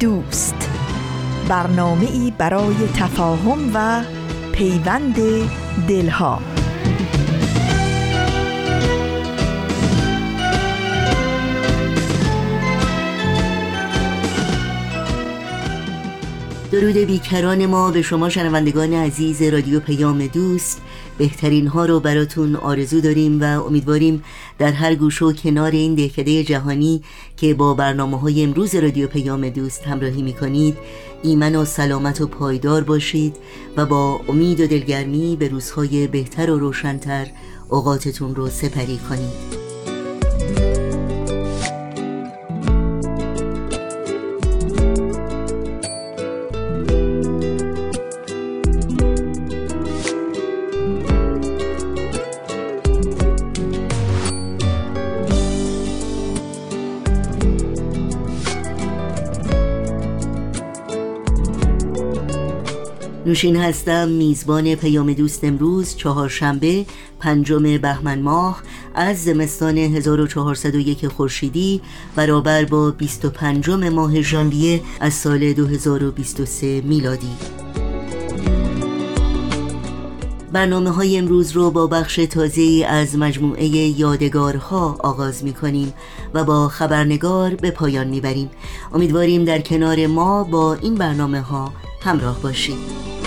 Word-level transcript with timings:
دوست. 0.00 0.70
برنامه 1.48 2.10
ای 2.10 2.32
برای 2.38 2.74
تفاهم 2.94 3.70
و 3.74 4.04
پیوند 4.52 5.16
دلها. 5.88 6.42
درود 16.72 16.96
بیکران 16.96 17.66
ما 17.66 17.90
به 17.90 18.02
شما 18.02 18.28
شنوندگان 18.28 18.94
عزیز 18.94 19.42
رادیو 19.42 19.80
پیام 19.80 20.26
دوست. 20.26 20.82
بهترین 21.18 21.66
ها 21.66 21.84
رو 21.84 22.00
براتون 22.00 22.56
آرزو 22.56 23.00
داریم 23.00 23.42
و 23.42 23.44
امیدواریم 23.44 24.22
در 24.60 24.72
هر 24.72 24.94
گوش 24.94 25.22
و 25.22 25.32
کنار 25.32 25.70
این 25.70 25.94
دهکده 25.94 26.44
جهانی 26.44 27.02
که 27.36 27.54
با 27.54 27.74
برنامه 27.74 28.20
های 28.20 28.42
امروز 28.42 28.74
رادیو 28.74 29.08
پیام 29.08 29.48
دوست 29.48 29.86
همراهی 29.86 30.22
می 30.22 30.32
کنید 30.32 30.76
ایمن 31.22 31.56
و 31.56 31.64
سلامت 31.64 32.20
و 32.20 32.26
پایدار 32.26 32.84
باشید 32.84 33.36
و 33.76 33.86
با 33.86 34.20
امید 34.28 34.60
و 34.60 34.66
دلگرمی 34.66 35.36
به 35.36 35.48
روزهای 35.48 36.06
بهتر 36.06 36.50
و 36.50 36.58
روشنتر 36.58 37.26
اوقاتتون 37.68 38.34
رو 38.34 38.48
سپری 38.48 38.98
کنید. 39.08 39.69
نوشین 63.30 63.56
هستم 63.56 64.08
میزبان 64.08 64.74
پیام 64.74 65.12
دوست 65.12 65.44
امروز 65.44 65.96
چهارشنبه 65.96 66.86
پنجم 67.20 67.78
بهمن 67.78 68.22
ماه 68.22 68.62
از 68.94 69.24
زمستان 69.24 69.78
1401 69.78 71.08
خورشیدی 71.08 71.80
برابر 72.16 72.64
با 72.64 72.90
25 72.90 73.70
ماه 73.70 74.20
ژانویه 74.20 74.80
از 75.00 75.14
سال 75.14 75.52
2023 75.52 76.80
میلادی. 76.80 77.30
برنامه 80.52 80.90
های 80.90 81.18
امروز 81.18 81.52
رو 81.52 81.70
با 81.70 81.86
بخش 81.86 82.16
تازه 82.16 82.86
از 82.88 83.18
مجموعه 83.18 83.64
یادگارها 83.66 84.96
آغاز 85.00 85.44
می 85.44 85.52
کنیم 85.52 85.92
و 86.34 86.44
با 86.44 86.68
خبرنگار 86.68 87.54
به 87.54 87.70
پایان 87.70 88.06
می 88.06 88.20
بریم 88.20 88.50
امیدواریم 88.92 89.44
در 89.44 89.60
کنار 89.60 90.06
ما 90.06 90.44
با 90.44 90.74
این 90.74 90.94
برنامه 90.94 91.40
ها 91.40 91.72
همراه 92.00 92.42
باشید. 92.42 93.19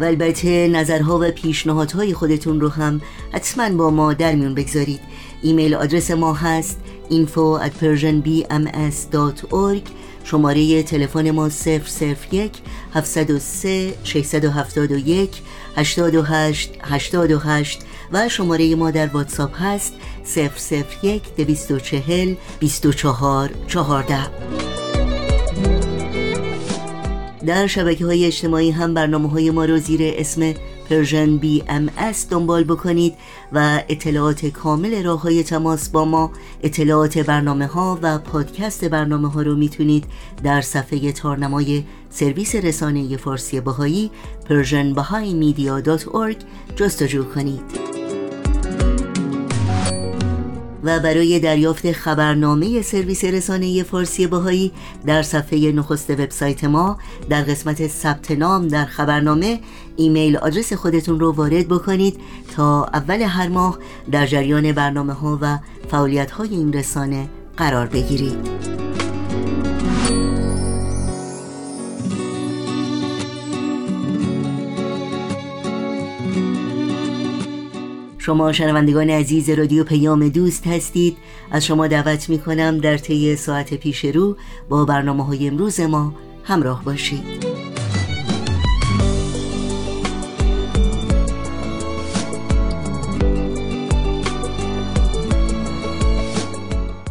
و 0.00 0.04
البته 0.04 0.68
نظرها 0.68 1.18
و 1.18 1.30
پیشنهادهای 1.30 2.14
خودتون 2.14 2.60
رو 2.60 2.68
هم 2.68 3.00
حتما 3.32 3.70
با 3.70 3.90
ما 3.90 4.12
در 4.12 4.34
میون 4.34 4.54
بگذارید. 4.54 5.00
ایمیل 5.42 5.74
آدرس 5.74 6.10
ما 6.10 6.34
هست 6.34 6.80
info 7.10 7.60
at 7.62 7.72
persianbms.org 7.82 9.82
شماره 10.24 10.82
تلفن 10.82 11.30
ما 11.30 11.50
001 12.30 12.52
703 12.94 13.94
671 14.04 15.42
828 15.76 16.72
828 16.82 17.80
و 18.12 18.28
شماره 18.28 18.74
ما 18.74 18.90
در 18.90 19.06
واتساپ 19.06 19.62
هست 19.62 19.94
001 21.02 21.22
240 21.36 22.34
24 22.60 23.50
14 23.66 24.87
در 27.48 27.66
شبکه 27.66 28.06
های 28.06 28.24
اجتماعی 28.24 28.70
هم 28.70 28.94
برنامه 28.94 29.28
های 29.28 29.50
ما 29.50 29.64
رو 29.64 29.78
زیر 29.78 30.00
اسم 30.02 30.54
Persian 30.90 31.36
BMS 31.36 32.28
دنبال 32.30 32.64
بکنید 32.64 33.14
و 33.52 33.82
اطلاعات 33.88 34.46
کامل 34.46 35.04
راه 35.04 35.22
های 35.22 35.42
تماس 35.42 35.88
با 35.88 36.04
ما 36.04 36.30
اطلاعات 36.62 37.18
برنامه 37.18 37.66
ها 37.66 37.98
و 38.02 38.18
پادکست 38.18 38.84
برنامه 38.84 39.30
ها 39.30 39.42
رو 39.42 39.56
می‌تونید 39.56 40.04
در 40.44 40.60
صفحه 40.60 41.12
تارنمای 41.12 41.84
سرویس 42.10 42.54
رسانه 42.54 43.16
فارسی 43.16 43.60
بهایی 43.60 44.10
Persian 44.48 44.94
جستجو 46.76 47.24
کنید. 47.24 47.87
و 50.88 51.00
برای 51.00 51.40
دریافت 51.40 51.92
خبرنامه 51.92 52.82
سرویس 52.82 53.24
رسانه 53.24 53.82
فارسی 53.82 54.26
بهایی 54.26 54.72
در 55.06 55.22
صفحه 55.22 55.72
نخست 55.72 56.10
وبسایت 56.10 56.64
ما 56.64 56.98
در 57.28 57.42
قسمت 57.42 57.86
ثبت 57.86 58.30
نام 58.30 58.68
در 58.68 58.84
خبرنامه 58.84 59.60
ایمیل 59.96 60.36
آدرس 60.36 60.72
خودتون 60.72 61.20
رو 61.20 61.32
وارد 61.32 61.68
بکنید 61.68 62.20
تا 62.56 62.84
اول 62.84 63.22
هر 63.22 63.48
ماه 63.48 63.78
در 64.10 64.26
جریان 64.26 64.72
برنامه 64.72 65.12
ها 65.12 65.38
و 65.42 65.58
فعالیت 65.90 66.30
های 66.30 66.48
این 66.48 66.72
رسانه 66.72 67.28
قرار 67.56 67.86
بگیرید. 67.86 68.97
شما 78.28 78.52
شنوندگان 78.52 79.10
عزیز 79.10 79.50
رادیو 79.50 79.84
پیام 79.84 80.28
دوست 80.28 80.66
هستید. 80.66 81.16
از 81.50 81.66
شما 81.66 81.86
دعوت 81.86 82.28
می 82.28 82.38
کنم 82.38 82.78
در 82.78 82.98
طی 82.98 83.36
ساعت 83.36 83.74
پیش 83.74 84.04
رو 84.04 84.36
با 84.68 84.84
برنامه 84.84 85.24
های 85.24 85.48
امروز 85.48 85.80
ما 85.80 86.14
همراه 86.44 86.84
باشید. 86.84 87.46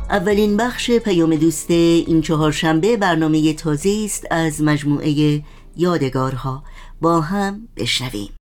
اولین 0.10 0.58
بخش 0.58 0.92
پیام 0.92 1.36
دوست 1.36 1.72
این 1.72 2.22
چهارشنبه 2.22 2.98
برنامه 2.98 3.54
تازه 3.54 4.02
است 4.06 4.28
از 4.32 4.62
مجموعه 4.62 5.44
یادگارها. 5.78 6.64
با 7.02 7.22
هم 7.22 7.68
بشنویم. 7.78 8.37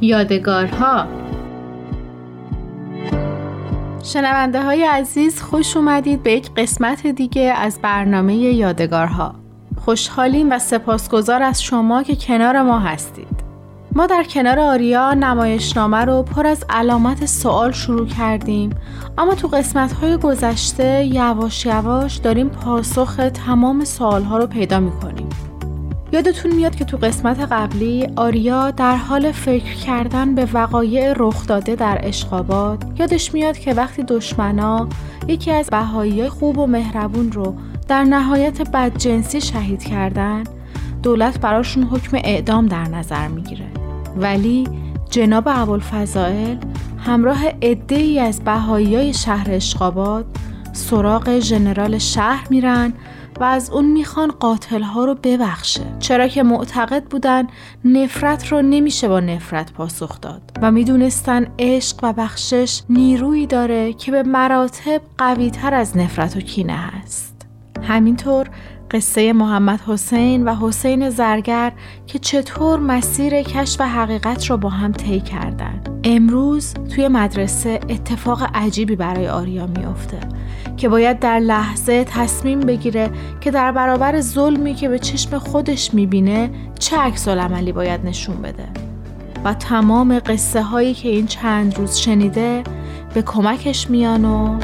یادگارها. 0.00 1.06
شنونده 4.04 4.62
های 4.62 4.84
عزیز 4.84 5.42
خوش 5.42 5.76
اومدید 5.76 6.22
به 6.22 6.32
یک 6.32 6.50
قسمت 6.56 7.06
دیگه 7.06 7.42
از 7.42 7.78
برنامه 7.82 8.34
یادگارها. 8.36 9.34
خوشحالیم 9.84 10.52
و 10.52 10.58
سپاسگزار 10.58 11.42
از 11.42 11.62
شما 11.62 12.02
که 12.02 12.16
کنار 12.16 12.62
ما 12.62 12.78
هستید. 12.78 13.36
ما 13.92 14.06
در 14.06 14.24
کنار 14.24 14.58
آریا 14.58 15.14
نمایشنامه 15.14 16.04
رو 16.04 16.22
پر 16.22 16.46
از 16.46 16.64
علامت 16.70 17.26
سوال 17.26 17.72
شروع 17.72 18.06
کردیم 18.06 18.70
اما 19.18 19.34
تو 19.34 19.48
قسمت 19.48 19.92
های 19.92 20.16
گذشته 20.16 21.04
یواش 21.04 21.66
یواش 21.66 22.16
داریم 22.16 22.48
پاسخ 22.48 23.16
تمام 23.46 23.84
سوال 23.84 24.22
ها 24.22 24.38
رو 24.38 24.46
پیدا 24.46 24.80
می‌کنیم. 24.80 25.28
یادتون 26.16 26.54
میاد 26.54 26.76
که 26.76 26.84
تو 26.84 26.96
قسمت 26.96 27.40
قبلی 27.40 28.08
آریا 28.16 28.70
در 28.70 28.96
حال 28.96 29.32
فکر 29.32 29.74
کردن 29.74 30.34
به 30.34 30.48
وقایع 30.52 31.12
رخ 31.16 31.46
داده 31.46 31.74
در 31.74 32.00
اشقابات 32.02 32.82
یادش 32.98 33.34
میاد 33.34 33.58
که 33.58 33.74
وقتی 33.74 34.02
دشمنا 34.02 34.88
یکی 35.28 35.50
از 35.50 35.66
بهایی 35.66 36.28
خوب 36.28 36.58
و 36.58 36.66
مهربون 36.66 37.32
رو 37.32 37.56
در 37.88 38.04
نهایت 38.04 38.70
بدجنسی 38.70 39.40
شهید 39.40 39.82
کردن 39.82 40.44
دولت 41.02 41.40
براشون 41.40 41.82
حکم 41.82 42.16
اعدام 42.24 42.66
در 42.66 42.84
نظر 42.84 43.28
می‌گیره. 43.28 43.66
ولی 44.16 44.68
جناب 45.10 45.44
ابوالفضائل 45.46 46.56
همراه 46.98 47.46
عده 47.62 47.96
ای 47.96 48.20
از 48.20 48.40
بهایی 48.40 49.14
شهر 49.14 49.46
اشقابات 49.50 50.24
سراغ 50.72 51.38
ژنرال 51.38 51.98
شهر 51.98 52.46
میرن 52.50 52.92
و 53.40 53.44
از 53.44 53.70
اون 53.70 53.84
می‌خوان 53.84 54.30
قاتل 54.30 54.82
ها 54.82 55.04
رو 55.04 55.14
ببخشه. 55.14 55.86
چرا 55.98 56.28
که 56.28 56.42
معتقد 56.42 57.04
بودن 57.04 57.46
نفرت 57.84 58.52
رو 58.52 58.62
نمیشه 58.62 59.08
با 59.08 59.20
نفرت 59.20 59.72
پاسخ 59.72 60.20
داد 60.20 60.42
و 60.62 60.70
می‌دونستن 60.70 61.46
عشق 61.58 61.96
و 62.02 62.12
بخشش 62.12 62.82
نیرویی 62.88 63.46
داره 63.46 63.92
که 63.92 64.12
به 64.12 64.22
مراتب 64.22 65.00
قوی 65.18 65.50
تر 65.50 65.74
از 65.74 65.96
نفرت 65.96 66.36
و 66.36 66.40
کینه 66.40 66.76
هست. 66.76 67.46
همینطور 67.82 68.46
قصه 68.90 69.32
محمد 69.32 69.80
حسین 69.80 70.44
و 70.44 70.54
حسین 70.54 71.10
زرگر 71.10 71.72
که 72.06 72.18
چطور 72.18 72.80
مسیر 72.80 73.42
کشف 73.42 73.80
حقیقت 73.80 74.50
را 74.50 74.56
با 74.56 74.68
هم 74.68 74.92
طی 74.92 75.20
کردن. 75.20 75.80
امروز 76.04 76.74
توی 76.74 77.08
مدرسه 77.08 77.80
اتفاق 77.88 78.50
عجیبی 78.54 78.96
برای 78.96 79.28
آریا 79.28 79.66
میافته. 79.66 80.20
که 80.76 80.88
باید 80.88 81.18
در 81.18 81.38
لحظه 81.38 82.04
تصمیم 82.04 82.60
بگیره 82.60 83.10
که 83.40 83.50
در 83.50 83.72
برابر 83.72 84.20
ظلمی 84.20 84.74
که 84.74 84.88
به 84.88 84.98
چشم 84.98 85.38
خودش 85.38 85.94
می‌بینه 85.94 86.50
چه 86.78 86.98
عکس 86.98 87.28
عملی 87.28 87.72
باید 87.72 88.06
نشون 88.06 88.36
بده. 88.36 88.68
و 89.44 89.54
تمام 89.54 90.18
قصه 90.18 90.62
هایی 90.62 90.94
که 90.94 91.08
این 91.08 91.26
چند 91.26 91.78
روز 91.78 91.96
شنیده 91.96 92.62
به 93.14 93.22
کمکش 93.22 93.90
میان 93.90 94.24
و 94.24 94.58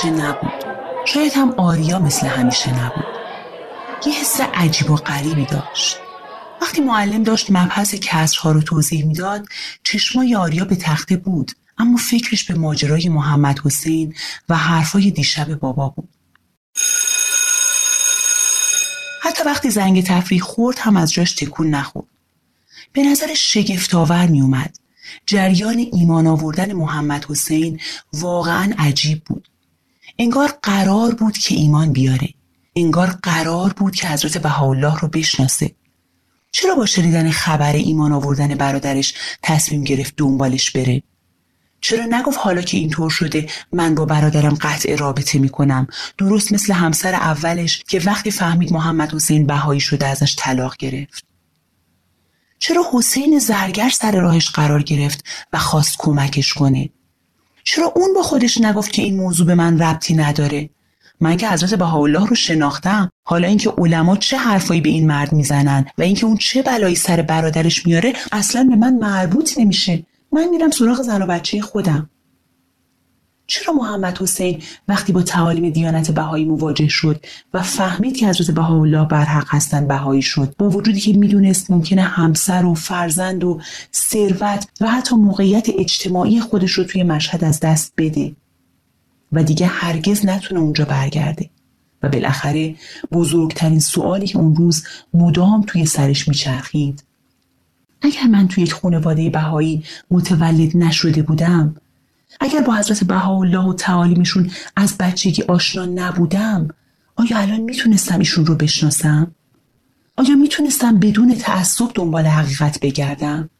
همیشه 0.00 0.24
نبود. 0.24 0.64
شاید 1.04 1.32
هم 1.32 1.54
آریا 1.56 1.98
مثل 1.98 2.26
همیشه 2.26 2.84
نبود. 2.84 3.04
یه 4.06 4.12
حس 4.12 4.40
عجیب 4.40 4.90
و 4.90 4.96
غریبی 4.96 5.44
داشت. 5.44 5.96
وقتی 6.62 6.80
معلم 6.80 7.22
داشت 7.22 7.50
مبحث 7.50 7.94
کسرها 7.94 8.52
رو 8.52 8.62
توضیح 8.62 9.06
می‌داد 9.06 9.46
چشمای 9.84 10.34
آریا 10.34 10.64
به 10.64 10.76
تخته 10.76 11.16
بود 11.16 11.52
اما 11.78 11.96
فکرش 11.96 12.44
به 12.44 12.54
ماجرای 12.54 13.08
محمد 13.08 13.58
حسین 13.64 14.14
و 14.48 14.56
حرفای 14.56 15.10
دیشب 15.10 15.54
بابا 15.54 15.88
بود. 15.88 16.08
حتی 19.22 19.44
وقتی 19.44 19.70
زنگ 19.70 20.04
تفریح 20.04 20.40
خورد 20.40 20.78
هم 20.78 20.96
از 20.96 21.12
جاش 21.12 21.32
تکون 21.32 21.70
نخورد. 21.70 22.06
به 22.92 23.02
نظر 23.02 23.34
شگفتآور 23.34 24.26
می 24.26 24.40
اومد 24.40 24.76
جریان 25.26 25.86
ایمان 25.92 26.26
آوردن 26.26 26.72
محمد 26.72 27.24
حسین 27.24 27.80
واقعا 28.12 28.74
عجیب 28.78 29.24
بود. 29.24 29.48
انگار 30.20 30.58
قرار 30.62 31.14
بود 31.14 31.38
که 31.38 31.54
ایمان 31.54 31.92
بیاره. 31.92 32.28
انگار 32.76 33.18
قرار 33.22 33.72
بود 33.72 33.94
که 33.94 34.08
حضرت 34.08 34.38
بهاءالله 34.38 35.00
رو 35.00 35.08
بشناسه. 35.08 35.74
چرا 36.52 36.74
با 36.74 36.86
شنیدن 36.86 37.30
خبر 37.30 37.72
ایمان 37.72 38.12
آوردن 38.12 38.54
برادرش 38.54 39.14
تصمیم 39.42 39.84
گرفت 39.84 40.14
دنبالش 40.16 40.70
بره؟ 40.70 41.02
چرا 41.80 42.04
نگفت 42.04 42.38
حالا 42.38 42.62
که 42.62 42.76
اینطور 42.76 43.10
شده 43.10 43.46
من 43.72 43.94
با 43.94 44.04
برادرم 44.04 44.54
قطع 44.60 44.96
رابطه 44.96 45.38
می‌کنم؟ 45.38 45.86
درست 46.18 46.52
مثل 46.52 46.72
همسر 46.72 47.14
اولش 47.14 47.82
که 47.88 48.00
وقتی 48.00 48.30
فهمید 48.30 48.72
محمد 48.72 49.14
حسین 49.14 49.46
بهایی 49.46 49.80
شده 49.80 50.06
ازش 50.06 50.34
طلاق 50.38 50.76
گرفت. 50.76 51.24
چرا 52.58 52.84
حسین 52.92 53.38
زرگر 53.38 53.88
سر 53.90 54.20
راهش 54.20 54.50
قرار 54.50 54.82
گرفت 54.82 55.24
و 55.52 55.58
خواست 55.58 55.96
کمکش 55.98 56.54
کنه؟ 56.54 56.90
چرا 57.72 57.92
اون 57.96 58.14
با 58.14 58.22
خودش 58.22 58.60
نگفت 58.60 58.92
که 58.92 59.02
این 59.02 59.16
موضوع 59.16 59.46
به 59.46 59.54
من 59.54 59.78
ربطی 59.78 60.14
نداره؟ 60.14 60.70
من 61.20 61.36
که 61.36 61.48
حضرت 61.48 61.74
بهاءالله 61.74 62.26
رو 62.26 62.34
شناختم. 62.34 63.10
حالا 63.22 63.48
اینکه 63.48 63.72
علما 63.78 64.16
چه 64.16 64.36
حرفایی 64.36 64.80
به 64.80 64.88
این 64.88 65.06
مرد 65.06 65.32
می‌زنن 65.32 65.86
و 65.98 66.02
اینکه 66.02 66.26
اون 66.26 66.36
چه 66.36 66.62
بلایی 66.62 66.94
سر 66.94 67.22
برادرش 67.22 67.86
میاره 67.86 68.12
اصلا 68.32 68.64
به 68.70 68.76
من 68.76 68.94
مربوط 68.94 69.58
نمیشه. 69.58 70.06
من 70.32 70.48
میرم 70.48 70.70
سراغ 70.70 71.02
زن 71.02 71.22
و 71.22 71.26
بچه 71.26 71.60
خودم. 71.60 72.10
چرا 73.50 73.74
محمد 73.74 74.18
حسین 74.18 74.62
وقتی 74.88 75.12
با 75.12 75.22
تعالیم 75.22 75.70
دیانت 75.70 76.10
بهایی 76.10 76.44
مواجه 76.44 76.88
شد 76.88 77.24
و 77.54 77.62
فهمید 77.62 78.16
که 78.16 78.28
حضرت 78.28 78.50
بهاءالله 78.50 79.04
برحق 79.04 79.46
هستند 79.48 79.88
بهایی 79.88 80.22
شد؟ 80.22 80.54
با 80.58 80.70
وجودی 80.70 81.00
که 81.00 81.12
می‌دونست 81.12 81.70
ممکنه 81.70 82.02
همسر 82.02 82.64
و 82.64 82.74
فرزند 82.74 83.44
و 83.44 83.60
ثروت 83.94 84.68
و 84.80 84.86
حتی 84.90 85.16
موقعیت 85.16 85.68
اجتماعی 85.78 86.40
خودش 86.40 86.72
رو 86.72 86.84
توی 86.84 87.02
مشهد 87.02 87.44
از 87.44 87.60
دست 87.60 87.92
بده 87.96 88.32
و 89.32 89.42
دیگه 89.42 89.66
هرگز 89.66 90.26
نتونه 90.26 90.60
اونجا 90.60 90.84
برگرده 90.84 91.50
و 92.02 92.08
بالاخره 92.08 92.74
بزرگترین 93.12 93.80
سوالی 93.80 94.26
که 94.26 94.38
اون 94.38 94.56
روز 94.56 94.84
مدام 95.14 95.64
توی 95.66 95.86
سرش 95.86 96.28
میچرخید 96.28 97.04
اگر 98.02 98.26
من 98.30 98.48
توی 98.48 98.64
یک 98.64 98.72
خانواده 98.72 99.30
بهایی 99.30 99.84
متولد 100.10 100.76
نشده 100.76 101.22
بودم 101.22 101.74
اگر 102.40 102.60
با 102.60 102.74
حضرت 102.74 103.04
بهاءالله 103.04 103.64
و 103.64 103.74
تعالیمشون 103.74 104.50
از 104.76 104.98
بچگی 104.98 105.42
آشنا 105.42 105.84
نبودم 105.84 106.68
آیا 107.16 107.38
الان 107.38 107.60
می‌تونستم 107.60 108.18
ایشون 108.18 108.46
رو 108.46 108.54
بشناسم؟ 108.54 109.34
آیا 110.16 110.36
می‌تونستم 110.36 110.98
بدون 110.98 111.34
تعصب 111.34 111.90
دنبال 111.94 112.26
حقیقت 112.26 112.80
بگردم؟ 112.80 113.50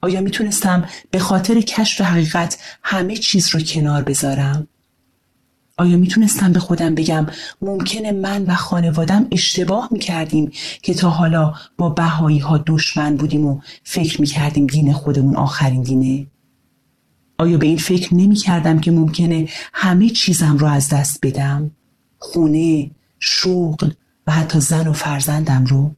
آیا 0.00 0.20
می‌تونستم 0.20 0.84
به 1.10 1.18
خاطر 1.18 1.60
کشف 1.60 2.00
حقیقت 2.00 2.58
همه 2.82 3.16
چیز 3.16 3.54
رو 3.54 3.60
کنار 3.60 4.02
بذارم؟ 4.02 4.68
آیا 5.76 5.96
می‌تونستم 5.96 6.52
به 6.52 6.58
خودم 6.58 6.94
بگم 6.94 7.26
ممکنه 7.62 8.12
من 8.12 8.42
و 8.42 8.54
خانوادم 8.54 9.26
اشتباه 9.32 9.88
می‌کردیم 9.90 10.52
که 10.82 10.94
تا 10.94 11.10
حالا 11.10 11.54
با 11.78 11.88
بهایی 11.88 12.38
ها 12.38 12.64
دشمن 12.66 13.16
بودیم 13.16 13.46
و 13.46 13.60
فکر 13.82 14.20
می‌کردیم 14.20 14.66
دین 14.66 14.92
خودمون 14.92 15.36
آخرین 15.36 15.82
دینه؟ 15.82 16.26
آیا 17.38 17.58
به 17.58 17.66
این 17.66 17.76
فکر 17.76 18.14
نمی 18.14 18.34
کردم 18.34 18.80
که 18.80 18.90
ممکنه 18.90 19.48
همه 19.72 20.08
چیزم 20.08 20.56
رو 20.56 20.66
از 20.66 20.88
دست 20.88 21.18
بدم؟ 21.22 21.70
خونه، 22.18 22.90
شغل 23.20 23.90
و 24.26 24.32
حتی 24.32 24.60
زن 24.60 24.86
و 24.86 24.92
فرزندم 24.92 25.64
رو؟ 25.64 25.94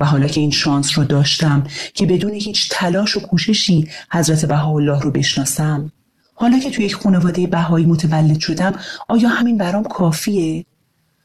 و 0.00 0.04
حالا 0.04 0.26
که 0.26 0.40
این 0.40 0.50
شانس 0.50 0.98
رو 0.98 1.04
داشتم 1.04 1.64
که 1.94 2.06
بدون 2.06 2.32
هیچ 2.32 2.68
تلاش 2.70 3.16
و 3.16 3.20
کوششی 3.20 3.88
حضرت 4.10 4.44
بهاءالله 4.44 5.00
رو 5.00 5.10
بشناسم 5.10 5.92
حالا 6.34 6.58
که 6.58 6.70
توی 6.70 6.84
یک 6.84 6.94
خانواده 6.94 7.46
بهایی 7.46 7.86
متولد 7.86 8.40
شدم 8.40 8.74
آیا 9.08 9.28
همین 9.28 9.58
برام 9.58 9.84
کافیه؟ 9.84 10.64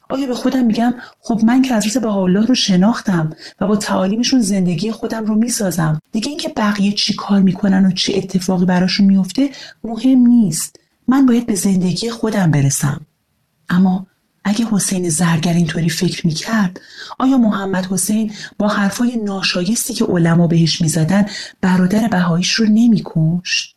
آیا 0.09 0.27
به 0.27 0.35
خودم 0.35 0.65
میگم 0.65 0.93
خب 1.19 1.41
من 1.43 1.61
که 1.61 1.75
حضرت 1.75 1.97
بهاءالله 1.97 2.45
رو 2.45 2.55
شناختم 2.55 3.29
و 3.61 3.67
با 3.67 3.75
تعالیمشون 3.75 4.41
زندگی 4.41 4.91
خودم 4.91 5.25
رو 5.25 5.35
می‌سازم. 5.35 6.01
دیگه 6.11 6.29
اینکه 6.29 6.49
بقیه 6.49 6.91
چی 6.91 7.13
کار 7.13 7.41
می‌کنن 7.41 7.85
و 7.85 7.91
چه 7.91 8.13
اتفاقی 8.15 8.65
براشون 8.65 9.05
میفته 9.05 9.49
مهم 9.83 10.27
نیست. 10.27 10.79
من 11.07 11.25
باید 11.25 11.45
به 11.45 11.55
زندگی 11.55 12.09
خودم 12.09 12.51
برسم. 12.51 13.01
اما 13.69 14.07
اگه 14.43 14.65
حسین 14.71 15.09
زرگر 15.09 15.53
اینطوری 15.53 15.89
فکر 15.89 16.27
می‌کرد 16.27 16.81
آیا 17.19 17.37
محمد 17.37 17.85
حسین 17.85 18.33
با 18.57 18.67
حرفای 18.67 19.17
ناشایستی 19.17 19.93
که 19.93 20.05
علما 20.05 20.47
بهش 20.47 20.81
می‌زدن 20.81 21.25
برادر 21.61 22.07
بهاییش 22.07 22.53
رو 22.53 22.65
نمیکشت؟ 22.65 23.75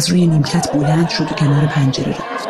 از 0.00 0.10
روی 0.10 0.26
نیمکت 0.26 0.72
بلند 0.72 1.08
شد 1.08 1.32
و 1.32 1.34
کنار 1.34 1.66
پنجره 1.66 2.10
رفت. 2.10 2.48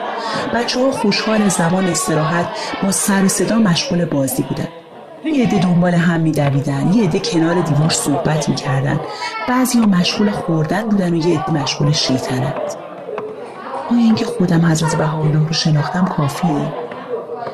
بچه 0.55 0.81
ها 0.81 0.91
خوشحال 0.91 1.49
زمان 1.49 1.85
استراحت 1.85 2.47
با 2.83 2.93
سر 2.93 3.29
صدا 3.29 3.59
مشغول 3.59 4.05
بازی 4.05 4.43
بودن. 4.43 4.69
یه 5.25 5.47
عده 5.47 5.59
دنبال 5.59 5.95
هم 5.95 6.21
میدویدن 6.21 6.93
یه 6.93 7.05
عده 7.05 7.19
کنار 7.19 7.61
دیوار 7.61 7.89
صحبت 7.89 8.49
می‌کردن. 8.49 9.01
بعضی 9.49 9.79
ها 9.79 9.87
مشغول 9.87 10.31
خوردن 10.31 10.83
بودن 10.83 11.15
و 11.15 11.17
یه 11.17 11.41
عده 11.41 11.53
مشغول 11.53 11.93
شیطنت. 11.93 12.77
آیا 13.91 14.01
اینکه 14.01 14.25
خودم 14.25 14.67
حضرت 14.67 14.95
بهاءالله 14.97 15.47
رو 15.47 15.53
شناختم 15.53 16.05
کافیه؟ 16.05 16.73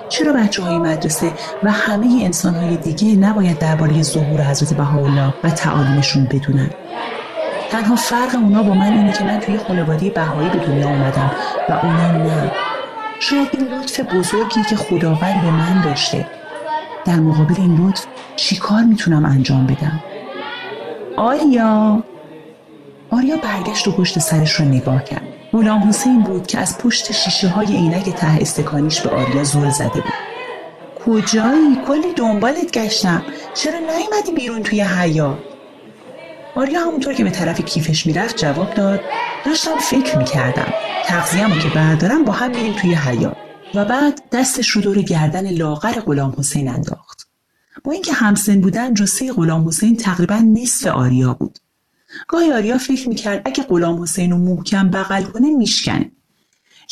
چرا 0.08 0.32
بچه 0.32 0.62
های 0.62 0.78
مدرسه 0.78 1.32
و 1.62 1.70
همه 1.70 2.06
انسان 2.22 2.54
های 2.54 2.76
دیگه 2.76 3.16
نباید 3.16 3.58
درباره 3.58 4.02
ظهور 4.02 4.42
حضرت 4.42 4.74
بهاءالله 4.74 5.34
و 5.44 5.50
تعالیمشون 5.50 6.24
بدونن؟ 6.24 6.70
تنها 7.70 7.96
فرق 7.96 8.35
اونا 8.35 8.62
با 8.62 8.75
من 8.75 8.92
اینه 8.92 9.12
که 9.12 9.25
من 9.25 9.40
توی 9.40 9.58
خانواده 9.58 10.11
بهایی 10.11 10.49
به 10.49 10.58
دنیا 10.58 10.88
آمدم 10.88 11.30
و 11.68 11.73
اونا 11.73 12.11
نه. 12.11 12.50
شاید 13.20 13.49
این 13.52 13.68
لطف 13.68 14.00
بزرگی 14.00 14.62
که 14.70 14.76
خداوند 14.76 15.42
به 15.42 15.50
من 15.50 15.80
داشته. 15.80 16.26
در 17.04 17.16
مقابل 17.16 17.54
این 17.58 17.87
لطف 17.87 18.06
چی 18.37 18.56
کار 18.56 18.82
می‌تونم 18.82 19.25
انجام 19.25 19.66
بدم؟ 19.66 20.00
آریا. 21.16 22.02
آریا 23.11 23.37
برگشت 23.37 23.88
و 23.88 23.92
پشت 23.92 24.18
سرش 24.18 24.52
رو 24.52 24.64
نگاه 24.64 25.04
کرد. 25.04 25.23
غلام 25.52 25.88
حسین 25.88 26.23
بود 26.23 26.46
که 26.46 26.58
از 26.58 26.78
پشت 26.78 27.12
شیشه 27.12 27.49
های 27.49 27.66
عینک 27.66 28.11
ته 28.11 28.38
استکانیش 28.40 29.00
به 29.00 29.11
آریا 29.11 29.44
زل 29.44 29.70
زده 29.70 29.88
بود. 29.88 30.12
کجایی؟ 31.06 31.78
کلی 31.88 32.12
دنبالت 32.16 32.73
گشتم. 32.73 33.23
چرا 33.54 33.78
نیومدی 33.78 34.32
بیرون 34.37 34.62
توی 34.62 34.80
حیات 34.80 35.55
آریا 36.56 36.80
همونطور 36.80 37.14
که 37.14 37.25
به 37.25 37.30
طرف 37.30 37.60
کیفش 37.60 38.06
می‌رفت 38.06 38.36
جواب 38.36 38.75
داد 38.75 39.00
داشتم 39.46 39.78
فکر 39.78 40.18
می‌کردم. 40.18 40.72
تغذیه‌مو 41.06 41.58
که 41.58 41.68
بردارم 41.68 42.25
با 42.25 42.32
هم 42.32 42.50
میریم 42.50 42.72
توی 42.72 42.94
حیات 42.94 43.36
و 43.75 43.84
بعد 43.84 44.22
دستش 44.32 44.68
رو 44.68 44.82
دور 44.82 45.02
گردن 45.02 45.50
لاغر 45.50 45.92
غلام 45.92 46.34
حسین 46.38 46.68
انداخت. 46.68 47.28
با 47.84 47.92
اینکه 47.92 48.12
همسن 48.12 48.60
بودن 48.60 48.94
جسه 48.94 49.32
غلام 49.32 49.68
حسین 49.68 49.96
تقریبا 49.96 50.34
نصف 50.34 50.86
آریا 50.86 51.34
بود. 51.34 51.58
گاهی 52.28 52.52
آریا 52.52 52.78
فکر 52.78 53.08
می‌کرد 53.08 53.42
اگه 53.44 53.62
غلام 53.62 54.02
حسین 54.02 54.30
رو 54.30 54.38
محکم 54.38 54.90
بغل 54.90 55.22
کنه 55.22 55.50
میشکنه. 55.50 56.10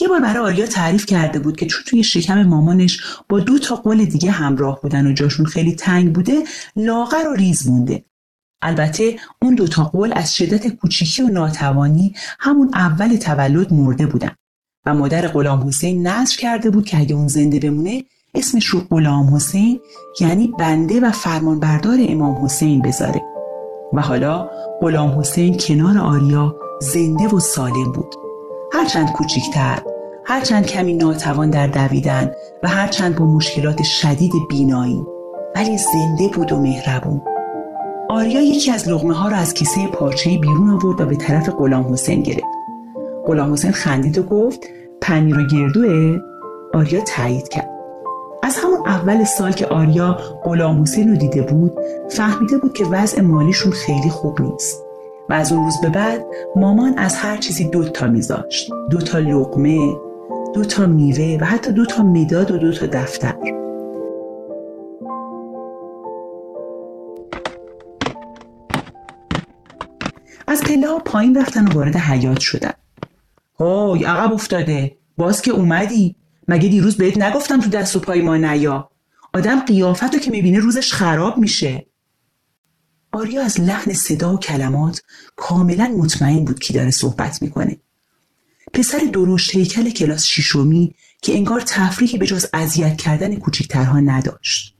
یه 0.00 0.09
بار 0.09 0.21
برای 0.21 0.52
آریا 0.52 0.66
تعریف 0.66 1.06
کرده 1.06 1.38
بود 1.38 1.56
که 1.56 1.66
چون 1.66 1.83
توی 1.87 2.04
شکم 2.04 2.42
مامانش 2.42 3.00
با 3.28 3.40
دو 3.40 3.59
تا 3.59 3.76
قول 3.76 4.04
دیگه 4.04 4.30
همراه 4.30 4.80
بودن 4.80 5.06
و 5.06 5.12
جاشون 5.12 5.47
خیلی 5.47 5.75
تنگ 5.75 6.12
بوده 6.12 6.42
لاغر 6.76 7.28
و 7.28 7.35
ریز 7.35 7.68
مونده. 7.68 8.04
البته 8.64 9.16
اون 9.42 9.54
دو 9.54 9.66
تا 9.66 9.85
قول 9.85 10.12
از 10.16 10.37
شدت 10.37 10.68
کوچیکی 10.68 11.23
و 11.23 11.28
ناتوانی 11.28 12.14
همون 12.40 12.71
اول 12.75 13.16
تولد 13.16 13.73
مرده 13.73 14.06
بودن 14.06 14.30
و 14.87 14.94
مادر 14.94 15.28
غلام 15.28 15.68
حسین 15.68 16.06
نظر 16.06 16.37
کرده 16.37 16.71
بود 16.71 16.85
که 16.85 16.99
اگه 16.99 17.14
اون 17.14 17.28
زنده 17.28 17.59
بمونه 17.59 18.04
اسمش 18.35 18.66
رو 18.66 18.80
غلام 18.90 19.35
حسین 19.35 19.80
یعنی 20.21 20.54
بنده 20.59 21.00
و 21.00 21.11
فرمانبردار 21.11 21.99
امام 22.00 22.44
حسین 22.44 22.83
بذاره. 22.83 23.23
و 23.92 24.00
حالا 24.00 24.50
غلام 24.80 25.21
حسین 25.21 25.56
کنار 25.56 25.99
آریا 25.99 26.56
زنده 26.80 27.28
و 27.28 27.40
سالم 27.40 27.92
بود. 27.92 28.14
هرچند 28.73 29.12
کوچیکتر 29.12 29.83
هرچند 30.26 30.66
کمی 30.66 30.94
ناتوان 30.94 31.50
در 31.50 31.66
دویدن 31.66 32.33
و 32.62 32.68
هرچند 32.68 33.16
با 33.16 33.26
مشکلات 33.26 33.83
شدید 33.83 34.33
بینایی 34.50 35.02
ولی 35.56 35.78
زنده 35.78 36.28
بود 36.28 36.52
و 36.52 36.61
مهربون. 36.61 37.34
آریا 38.14 38.40
یکی 38.40 38.71
از 38.71 38.88
لغمه 38.88 39.14
ها 39.14 39.28
را 39.28 39.37
از 39.37 39.54
کیسه 39.54 39.87
پارچه 39.87 40.38
بیرون 40.38 40.71
آورد 40.71 41.00
و 41.00 41.06
به 41.06 41.16
طرف 41.16 41.49
غلام 41.49 41.92
حسین 41.92 42.23
گرفت. 42.23 42.44
غلام 43.26 43.52
حسین 43.52 43.73
خندید 43.73 44.18
و 44.18 44.23
گفت 44.23 44.61
پنیر 45.00 45.38
و 45.38 45.47
گردوه؟ 45.47 46.18
آریا 46.75 47.00
تایید 47.00 47.49
کرد. 47.49 47.71
از 48.42 48.56
همون 48.56 48.87
اول 48.87 49.25
سال 49.25 49.52
که 49.52 49.66
آریا 49.66 50.18
غلام 50.44 50.83
حسین 50.83 51.11
رو 51.11 51.16
دیده 51.16 51.42
بود 51.42 51.73
فهمیده 52.09 52.59
بود 52.59 52.73
که 52.73 52.85
وضع 52.85 53.21
مالیشون 53.21 53.73
خیلی 53.73 54.11
خوب 54.11 54.42
نیست. 54.42 54.85
و 55.28 55.33
از 55.33 55.52
اون 55.52 55.64
روز 55.64 55.75
به 55.83 55.88
بعد 55.88 56.26
مامان 56.56 56.99
از 56.99 57.14
هر 57.14 57.37
چیزی 57.37 57.64
دو 57.64 57.85
تا 57.85 58.06
میذاشت. 58.06 58.71
دو 58.90 58.99
تا 58.99 59.18
لقمه 59.18 59.97
دو 60.54 60.64
تا 60.64 60.87
میوه 60.87 61.38
و 61.40 61.44
حتی 61.44 61.73
دو 61.73 61.87
تا 61.87 62.02
مداد 62.02 62.50
و 62.50 62.59
دو 62.59 62.73
تا 62.73 62.87
دفتر. 62.87 63.63
از 70.54 70.62
پله 70.62 70.88
ها 70.88 70.99
پایین 70.99 71.37
رفتن 71.37 71.68
و 71.68 71.70
وارد 71.70 71.96
حیات 71.96 72.40
شدن. 72.40 72.73
هوی 73.61 74.04
عقب 74.04 74.32
افتاده. 74.32 74.96
باز 75.16 75.42
که 75.42 75.50
اومدی. 75.50 76.16
مگه 76.49 76.68
دیروز 76.68 76.96
بهت 76.96 77.18
نگفتم 77.18 77.61
تو 77.61 77.70
دست 77.70 77.96
و 77.96 78.00
پای 78.00 78.23
ما 78.23 78.37
نیا؟ 78.37 78.90
آدم 79.32 79.61
قیافت 79.61 80.14
رو 80.14 80.18
که 80.18 80.30
می‌بینه 80.30 80.58
روزش 80.58 80.92
خراب 80.92 81.38
میشه. 81.38 81.87
آریا 83.12 83.42
از 83.44 83.61
لحن 83.61 83.92
صدا 83.92 84.34
و 84.34 84.38
کلمات 84.38 85.02
کاملا 85.37 85.94
مطمئن 85.99 86.44
بود 86.44 86.61
کی 86.61 86.73
داره 86.73 86.90
صحبت 86.90 87.42
می‌کنه. 87.42 87.76
پسر 88.73 88.99
درشت 89.12 89.56
هیکل 89.56 89.90
کلاس 89.90 90.26
شیشمی 90.26 90.94
که 91.23 91.34
انگار 91.34 91.61
تفریحی 91.61 92.18
به 92.18 92.26
جز 92.26 92.46
اذیت 92.52 92.96
کردن 92.96 93.37
کوچکترها 93.37 94.00
نداشت. 94.00 94.75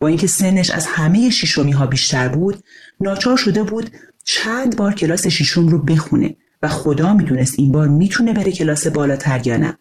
با 0.00 0.08
اینکه 0.08 0.26
سنش 0.26 0.70
از 0.70 0.86
همه 0.86 1.30
شیشمی 1.30 1.72
ها 1.72 1.86
بیشتر 1.86 2.28
بود 2.28 2.64
ناچار 3.00 3.36
شده 3.36 3.62
بود 3.62 3.90
چند 4.24 4.76
بار 4.76 4.94
کلاس 4.94 5.26
شیشم 5.26 5.68
رو 5.68 5.78
بخونه 5.78 6.36
و 6.62 6.68
خدا 6.68 7.14
می‌دونست 7.14 7.54
این 7.58 7.72
بار 7.72 7.88
می‌تونه 7.88 8.32
بره 8.32 8.52
کلاس 8.52 8.86
بالاتر 8.86 9.46
یا 9.46 9.56
نه. 9.56 9.78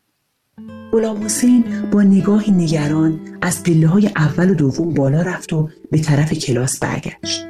غلام 0.92 1.26
حسین 1.26 1.64
با 1.92 2.04
نگاهی 2.04 2.52
نگران 2.52 3.20
از 3.42 3.64
پله 3.64 3.88
های 3.88 4.10
اول 4.16 4.50
و 4.50 4.54
دوم 4.54 4.94
بالا 4.94 5.22
رفت 5.22 5.54
و 5.54 5.70
به 5.92 6.00
طرف 6.00 6.34
کلاس 6.34 6.80
برگشت. 6.80 7.46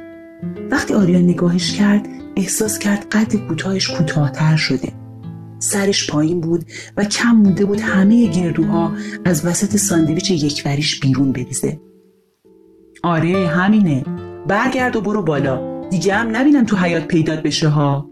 وقتی 0.70 0.94
آریا 0.94 1.18
نگاهش 1.18 1.72
کرد 1.72 2.08
احساس 2.36 2.78
کرد 2.78 3.06
قد 3.12 3.36
کوتاهش 3.36 3.90
کوتاهتر 3.90 4.56
شده. 4.56 4.92
سرش 5.58 6.10
پایین 6.10 6.40
بود 6.40 6.64
و 6.96 7.04
کم 7.04 7.30
مونده 7.30 7.64
بود 7.64 7.80
همه 7.80 8.26
گردوها 8.26 8.92
از 9.24 9.46
وسط 9.46 9.76
ساندویچ 9.76 10.30
یکوریش 10.30 11.00
بیرون 11.00 11.32
بریزه. 11.32 11.80
آره 13.02 13.48
همینه. 13.48 14.04
برگرد 14.48 14.96
و 14.96 15.00
برو 15.00 15.22
بالا. 15.22 15.73
دیگه 15.94 16.14
هم 16.14 16.36
نبینم 16.36 16.64
تو 16.64 16.76
حیات 16.76 17.04
پیدات 17.04 17.42
بشه 17.42 17.68
ها. 17.68 18.10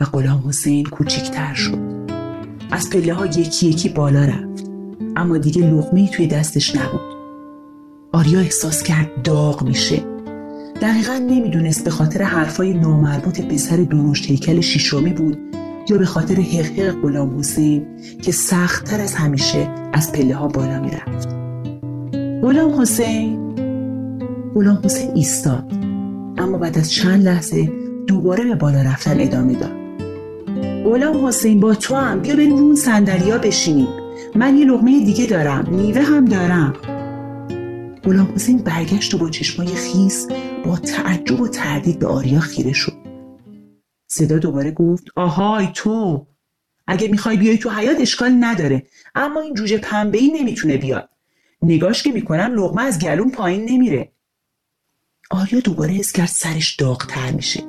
و 0.00 0.04
غلام 0.04 0.44
حسین 0.48 0.84
کوچیکتر 0.84 1.54
شد. 1.54 1.78
از 2.70 2.90
پله 2.90 3.14
ها 3.14 3.26
یکی 3.26 3.66
یکی 3.66 3.88
بالا 3.88 4.24
رفت. 4.24 4.70
اما 5.16 5.38
دیگه 5.38 5.62
لغمه 5.62 6.08
توی 6.08 6.26
دستش 6.26 6.76
نبود. 6.76 7.00
آریا 8.12 8.40
احساس 8.40 8.82
کرد 8.82 9.22
داغ 9.22 9.62
میشه. 9.62 10.02
دقیقا 10.82 11.12
نمی‌دونست 11.12 11.84
به 11.84 11.90
خاطر 11.90 12.22
حرفای 12.22 12.74
نامربوط 12.74 13.40
پسر 13.40 13.76
درشت 13.76 14.26
هیکل 14.26 14.60
شیشمی 14.60 15.12
بود 15.12 15.38
یا 15.90 15.98
به 15.98 16.06
خاطر 16.06 16.34
حقیق 16.34 16.92
غلام 16.92 17.38
حسین 17.38 17.86
که 18.22 18.32
سختتر 18.32 19.00
از 19.00 19.14
همیشه 19.14 19.68
از 19.92 20.12
پله 20.12 20.34
ها 20.34 20.48
بالا 20.48 20.80
می‌رفت. 20.80 21.28
غلام 22.42 22.80
حسین؟ 22.80 23.54
غلام 24.54 24.80
حسین 24.84 25.10
ایستاد. 25.14 25.77
اما 26.38 26.58
بعد 26.58 26.78
از 26.78 26.92
چند 26.92 27.24
لحظه 27.24 27.72
دوباره 28.06 28.44
به 28.44 28.54
بالا 28.54 28.82
رفتن 28.82 29.20
ادامه 29.20 29.54
داد. 29.54 29.78
غلام 30.84 31.26
حسین 31.26 31.60
با 31.60 31.74
تو 31.74 31.94
هم. 31.94 32.20
بیا 32.20 32.36
بریم 32.36 32.52
اون 32.52 32.74
صندلیا 32.74 33.38
بشینیم. 33.38 33.88
من 34.34 34.58
یه 34.58 34.64
لغمه 34.64 35.04
دیگه 35.04 35.26
دارم. 35.26 35.68
میوه 35.70 36.02
هم 36.02 36.24
دارم. 36.24 36.72
غلام 38.04 38.32
حسین 38.34 38.58
برگشت 38.58 39.14
و 39.14 39.18
با 39.18 39.30
چشمای 39.30 39.68
خیس 39.68 40.28
با 40.64 40.76
تعجب 40.76 41.40
و 41.40 41.48
تردید 41.48 41.98
به 41.98 42.06
آریا 42.06 42.40
خیره 42.40 42.72
شد. 42.72 42.92
صدا 44.06 44.38
دوباره 44.38 44.70
گفت 44.70 45.04
آهای 45.16 45.68
تو! 45.74 46.26
اگه 46.86 47.08
می‌خوای 47.08 47.36
بیای 47.36 47.58
تو 47.58 47.70
حیات 47.70 48.00
اشکال 48.00 48.36
نداره. 48.40 48.82
اما 49.14 49.40
این 49.40 49.54
جوجه 49.54 49.78
پنبه 49.78 50.18
ای 50.18 50.32
نمی‌تونه 50.40 50.76
بیاد. 50.76 51.08
نگاش 51.62 52.02
که 52.02 52.12
می‌کنم 52.12 52.52
لغمه 52.54 52.82
از 52.82 52.98
گلون 52.98 53.30
پایین 53.30 53.64
نمیره. 53.68 54.12
آریا 55.30 55.60
دوباره 55.60 55.94
حس 55.94 56.12
کرد 56.12 56.28
سرش 56.28 56.76
داغتر 56.76 57.32
میشه؟ 57.32 57.62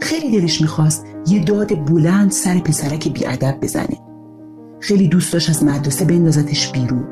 خیلی 0.00 0.40
دلش 0.40 0.60
می‌خواست 0.60 1.06
یه 1.26 1.44
داد 1.44 1.84
بلند 1.84 2.30
سر 2.30 2.58
پسرک 2.58 3.08
بیادب 3.08 3.58
بزنه. 3.62 3.98
خیلی 4.80 5.08
دوست 5.08 5.32
داشت 5.32 5.50
از 5.50 5.64
مدرسه 5.64 6.04
بندازتش 6.04 6.72
بیرون. 6.72 7.04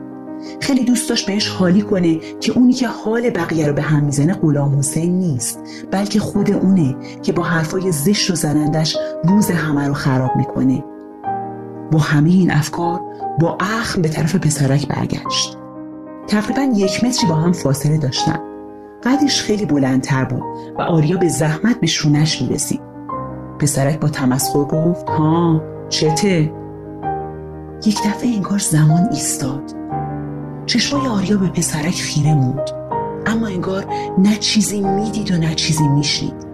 خیلی 0.60 0.84
دوست 0.84 1.08
داشت 1.08 1.26
بهش 1.26 1.48
حالی 1.48 1.82
کنه 1.82 2.18
که 2.40 2.52
اونی 2.52 2.72
که 2.72 2.88
حال 2.88 3.30
بقیه 3.30 3.66
رو 3.66 3.72
به 3.72 3.82
هم 3.82 4.04
می‌زنه 4.04 4.34
غلام 4.34 4.78
حسین 4.78 5.18
نیست 5.18 5.58
بلکه 5.90 6.20
خود 6.20 6.50
اونه 6.50 6.96
که 7.22 7.32
با 7.32 7.42
حرفای 7.42 7.92
زشت 7.92 8.30
و 8.30 8.34
زنندش 8.34 8.96
روز 9.24 9.50
همه 9.50 9.86
رو 9.86 9.94
خراب 9.94 10.30
می‌کنه. 10.36 10.84
با 11.92 11.98
همه 11.98 12.30
این 12.30 12.50
افکار 12.50 13.00
با 13.40 13.58
اخم 13.60 14.02
به 14.02 14.08
طرف 14.08 14.34
پسرک 14.34 14.88
برگشت. 14.88 15.56
تقریبا 16.26 16.62
یک 16.76 17.04
متری 17.04 17.28
با 17.28 17.34
هم 17.34 17.52
فاصله 17.52 17.98
داشتن. 17.98 18.49
قدش 19.04 19.42
خیلی 19.42 19.66
بلندتر 19.66 20.24
بود 20.24 20.42
و 20.78 20.82
آریا 20.82 21.16
به 21.16 21.28
زحمت 21.28 21.80
به 21.80 21.86
شونش 21.86 22.42
می‌رسید. 22.42 22.80
پسرک 23.58 24.00
با 24.00 24.08
تمسخر 24.08 24.64
گفت 24.64 25.08
ها 25.08 25.62
چته؟ 25.88 26.52
یک 27.86 27.98
دفعه 27.98 28.34
انگار 28.34 28.58
زمان 28.58 29.08
ایستاد. 29.10 29.62
چشمای 30.66 31.06
آریا 31.06 31.36
به 31.36 31.48
پسرک 31.48 31.94
خیره 31.94 32.34
موند. 32.34 32.70
اما 33.26 33.46
انگار 33.46 33.84
نه 34.18 34.36
چیزی 34.36 34.80
می‌دید 34.80 35.32
و 35.32 35.36
نه 35.36 35.54
چیزی 35.54 35.88
میشنید. 35.88 36.46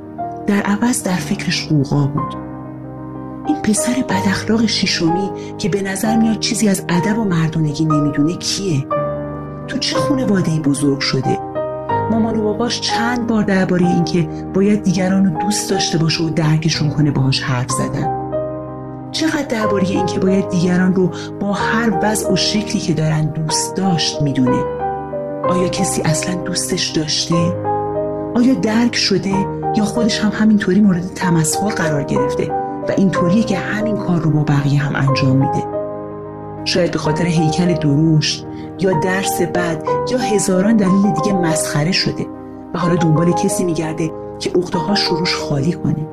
در 0.46 0.62
عوض 0.62 1.02
در 1.02 1.16
فکرش 1.16 1.68
قوقا 1.68 2.06
بود. 2.06 2.36
این 3.46 3.62
پسر 3.62 4.04
بداخلاق 4.08 4.66
شیشمی 4.66 5.30
که 5.58 5.68
به 5.68 5.82
نظر 5.82 6.16
میاد 6.16 6.38
چیزی 6.38 6.68
از 6.68 6.84
ادب 6.88 7.18
و 7.18 7.24
مردونگی 7.24 7.84
نمی‌دونه 7.84 8.36
کیه؟ 8.36 8.86
تو 9.68 9.78
چه 9.78 9.96
خانواده 9.96 10.60
بزرگ 10.60 11.00
شده؟ 11.00 11.45
مامان 12.10 12.36
و 12.36 12.42
باباش 12.42 12.80
چند 12.80 13.26
بار 13.26 13.42
درباره 13.42 13.86
اینکه 13.86 14.28
باید 14.54 14.82
دیگران 14.82 15.24
رو 15.24 15.40
دوست 15.40 15.70
داشته 15.70 15.98
باشه 15.98 16.24
و 16.24 16.30
درکشون 16.30 16.90
کنه 16.90 17.10
باهاش 17.10 17.42
حرف 17.42 17.70
زدن. 17.70 18.16
چقدر 19.12 19.46
درباره 19.48 19.88
اینکه 19.88 20.18
باید 20.18 20.48
دیگران 20.48 20.94
رو 20.94 21.10
با 21.40 21.52
هر 21.52 21.92
وضع 22.02 22.32
و 22.32 22.36
شکلی 22.36 22.80
که 22.80 22.94
دارن 22.94 23.24
دوست 23.24 23.76
داشت 23.76 24.22
می‌دونه. 24.22 24.64
آیا 25.48 25.68
کسی 25.68 26.02
اصلا 26.02 26.34
دوستش 26.34 26.88
داشته؟ 26.88 27.34
آیا 28.34 28.54
درک 28.54 28.96
شده 28.96 29.34
یا 29.76 29.84
خودش 29.84 30.20
هم 30.20 30.32
همینطوری 30.34 30.80
مورد 30.80 31.14
تمسخر 31.14 31.68
قرار 31.68 32.02
گرفته 32.02 32.50
و 32.88 32.92
اینطوریه 32.96 33.42
که 33.42 33.58
همین 33.58 33.96
کار 33.96 34.20
رو 34.20 34.30
با 34.30 34.44
بقیه 34.44 34.82
هم 34.82 35.08
انجام 35.08 35.36
میده؟ 35.36 35.75
شاید 36.66 36.90
به 36.90 36.98
خاطر 36.98 37.26
هیکل 37.26 37.74
دروش 37.74 38.42
یا 38.80 39.00
درس 39.00 39.42
بد 39.42 39.82
یا 40.10 40.18
هزاران 40.18 40.76
دلیل 40.76 41.12
دیگه 41.12 41.32
مسخره 41.32 41.92
شده 41.92 42.26
و 42.74 42.78
حالا 42.78 42.96
دنبال 42.96 43.32
کسی 43.32 43.64
میگرده 43.64 44.10
که 44.38 44.58
اقتهاش 44.58 45.04
روش 45.04 45.34
خالی 45.34 45.72
کنه. 45.72 46.08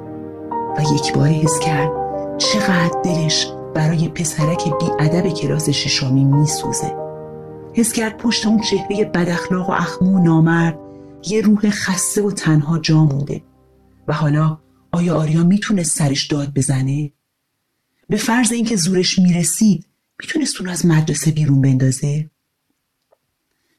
و 0.78 0.82
یک 0.96 1.14
بار 1.14 1.28
حس 1.28 1.60
کرد 1.60 1.92
چقدر 2.38 3.02
دلش 3.04 3.48
برای 3.74 4.10
پسرک 4.10 4.74
ادب 5.00 5.30
کلاس 5.30 5.70
ششمی 5.70 6.24
میسوزه. 6.24 6.96
حس 7.74 7.94
کرد 7.94 8.18
پشت 8.18 8.48
اون 8.48 8.62
چهره 8.62 9.06
بداخلاق 9.06 9.70
و 9.70 9.74
اخمو 9.74 10.20
و 10.20 10.24
نامرد 10.24 10.80
یه 11.28 11.42
روح 11.42 11.70
خسته 11.70 12.22
و 12.22 12.32
تنها 12.32 12.80
جا 12.80 13.04
مونده. 13.04 13.42
و 14.08 14.14
حالا 14.14 14.58
آیا 14.92 15.16
آریا 15.16 15.44
می‌تونست 15.44 15.98
سرش 15.98 16.28
داد 16.28 16.54
بزنه؟ 16.54 17.12
به 18.10 18.18
فرض 18.18 18.52
اینکه 18.52 18.76
زورش 18.76 19.20
می‌رسید 19.20 19.86
می‌تونست 20.20 20.62
اون 20.62 20.70
از 20.70 20.86
مدرسه 20.86 21.32
بیرون 21.32 21.62
بندازه؟ 21.62 22.30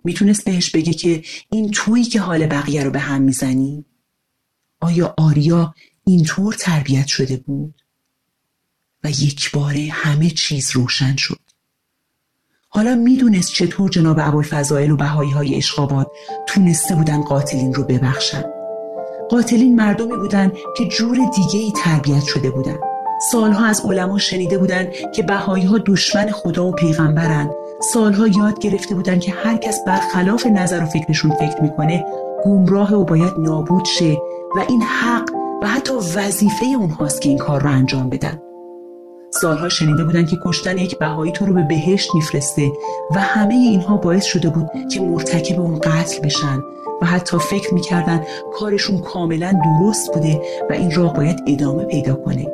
می‌تونست 0.05 0.45
بهش 0.45 0.71
بگه 0.71 0.93
که 0.93 1.23
این 1.51 1.71
تویی 1.71 2.05
که 2.05 2.21
حال 2.21 2.47
بقیه 2.47 2.85
رو 2.85 2.91
به 2.91 2.99
هم 2.99 3.23
می‌زنی؟ 3.23 3.85
آیا 4.81 5.15
آریا 5.19 5.75
اینطور 6.05 6.55
تربیت 6.55 7.07
شده 7.07 7.37
بود؟ 7.37 7.75
و 9.05 9.11
یک 9.11 9.53
باره 9.53 9.89
همه 9.93 10.31
چیز 10.31 10.71
روشن 10.71 11.17
شد. 11.17 11.41
حالا 12.69 12.95
می‌دونست 12.95 13.53
چطور 13.53 13.91
جناب 13.91 14.17
ابوالفضائل 14.21 14.91
و 14.91 14.97
بهایی 14.97 15.31
های 15.31 15.55
اشقاباد 15.55 16.11
تونسته 16.47 16.95
بودن 16.95 17.21
قاتلین 17.23 17.75
رو 17.75 17.85
ببخشن. 17.85 18.45
قاتلین 19.31 19.77
مردمی 19.77 20.17
بودند 20.17 20.53
که 20.77 20.89
جور 20.89 21.17
دیگه 21.37 21.59
ای 21.59 21.73
تربیت 21.77 22.25
شده 22.25 22.51
بودند. 22.51 22.94
سالها 23.31 23.67
از 23.67 23.83
علما 23.85 24.19
شنیده 24.19 24.59
بودند 24.59 24.93
که 25.15 25.23
بهایی 25.23 25.65
ها 25.65 25.79
دشمن 25.79 26.31
خدا 26.31 26.67
و 26.67 26.73
پیغمبرن 26.73 27.51
سالها 27.93 28.27
یاد 28.27 28.59
گرفته 28.59 28.95
بودند 28.95 29.21
که 29.21 29.33
هر 29.33 29.57
کس 29.57 29.85
برخلاف 29.87 30.47
نظر 30.47 30.83
و 30.83 30.87
فکرشون 30.87 31.31
فکر 31.31 31.63
می‌کنه 31.63 32.05
گمراه 32.45 32.95
و 32.95 33.05
باید 33.05 33.33
نابود 33.39 33.85
شه 33.85 34.17
و 34.57 34.65
این 34.69 34.83
حق 34.83 35.31
و 35.63 35.67
حتی 35.67 35.95
وظیفه 35.95 36.67
اونهاست 36.79 37.21
که 37.21 37.29
این 37.29 37.39
کار 37.39 37.63
رو 37.63 37.71
انجام 37.71 38.09
بدن. 38.09 38.43
سالها 39.31 39.69
شنیده 39.69 40.05
بودن 40.05 40.27
که 40.27 40.37
کشتن 40.45 40.79
یک 40.79 40.99
بهایی 40.99 41.33
تو 41.33 41.47
رو 41.47 41.55
به 41.55 41.63
بهشت 41.63 42.15
میفرسته 42.15 42.73
و 43.15 43.19
همه 43.21 43.55
اینها 43.55 43.97
باعث 43.97 44.25
شده 44.25 44.49
بود 44.49 44.67
که 44.93 45.01
مرتکب 45.01 45.61
اون 45.61 45.79
قتل 45.79 46.21
بشن 46.21 46.59
و 47.03 47.07
حتی 47.07 47.39
فکر 47.39 47.75
می‌کردن 47.75 48.25
کارشون 48.59 48.99
کاملا 48.99 49.61
درست 49.65 50.15
بوده 50.15 50.43
و 50.71 50.73
این 50.73 50.91
راه 50.95 51.15
باید 51.15 51.43
ادامه 51.47 51.85
پیدا 51.85 52.15
کنه. 52.15 52.47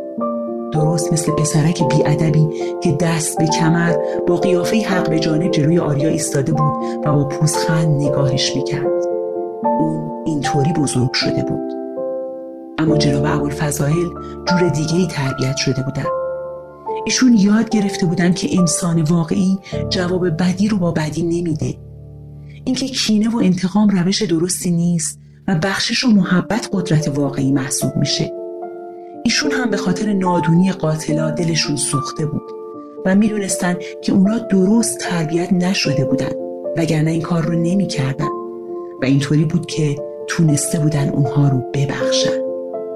درست 0.72 1.12
مثل 1.12 1.32
پسرک 1.32 1.88
بیادبی 1.88 2.48
که 2.82 2.96
دست 3.00 3.38
به 3.38 3.46
کمر 3.46 3.96
با 4.28 4.36
قیافه 4.36 4.76
حق 4.76 5.10
به 5.10 5.18
جانب 5.18 5.50
جلوی 5.50 5.78
آریا 5.78 6.08
ایستاده 6.08 6.52
بود 6.52 6.72
و 7.06 7.12
با 7.12 7.28
پوزخند 7.28 8.02
نگاهش 8.02 8.56
می‌کرد. 8.56 8.86
اون 9.62 10.22
اینطوری 10.26 10.72
بزرگ 10.72 11.12
شده 11.12 11.42
بود. 11.42 11.72
اما 12.78 12.96
جناب 12.96 13.24
ابوالفضائل 13.26 14.08
جور 14.48 14.68
دیگه 14.68 15.06
تربیت 15.06 15.56
شده 15.56 15.82
بودن 15.82 16.04
ایشون 17.06 17.36
یاد 17.36 17.68
گرفته 17.68 18.06
بودن 18.06 18.32
که 18.32 18.58
انسان 18.58 19.02
واقعی 19.02 19.58
جواب 19.88 20.28
بدی 20.42 20.68
رو 20.68 20.78
با 20.78 20.90
بدی 20.90 21.22
نمیده. 21.22 21.74
اینکه 22.64 22.86
کینه 22.86 23.30
و 23.30 23.36
انتقام 23.36 23.88
روش 23.88 24.22
درستی 24.22 24.70
نیست 24.70 25.18
و 25.48 25.54
بخشش 25.54 26.04
و 26.04 26.08
محبت 26.08 26.68
قدرت 26.72 27.08
واقعی 27.08 27.52
محسوب 27.52 27.96
میشه. 27.96 28.39
ایشون 29.24 29.50
هم 29.52 29.70
به 29.70 29.76
خاطر 29.76 30.12
نادونی 30.12 30.72
قاتلا 30.72 31.30
دلشون 31.30 31.76
سوخته 31.76 32.26
بود 32.26 32.42
و 33.06 33.14
می‌دونستن 33.14 33.76
که 34.02 34.12
اونا 34.12 34.38
درست 34.38 34.98
تربیت 34.98 35.52
نشده 35.52 36.04
بودن 36.04 36.30
وگرنه 36.76 37.10
این 37.10 37.22
کار 37.22 37.42
رو 37.42 37.54
نمی‌کردن. 37.54 38.28
و 39.02 39.04
اینطوری 39.04 39.44
بود 39.44 39.66
که 39.66 39.96
تونسته 40.28 40.78
بودن 40.78 41.08
اونها 41.08 41.48
رو 41.48 41.62
ببخشن. 41.74 42.40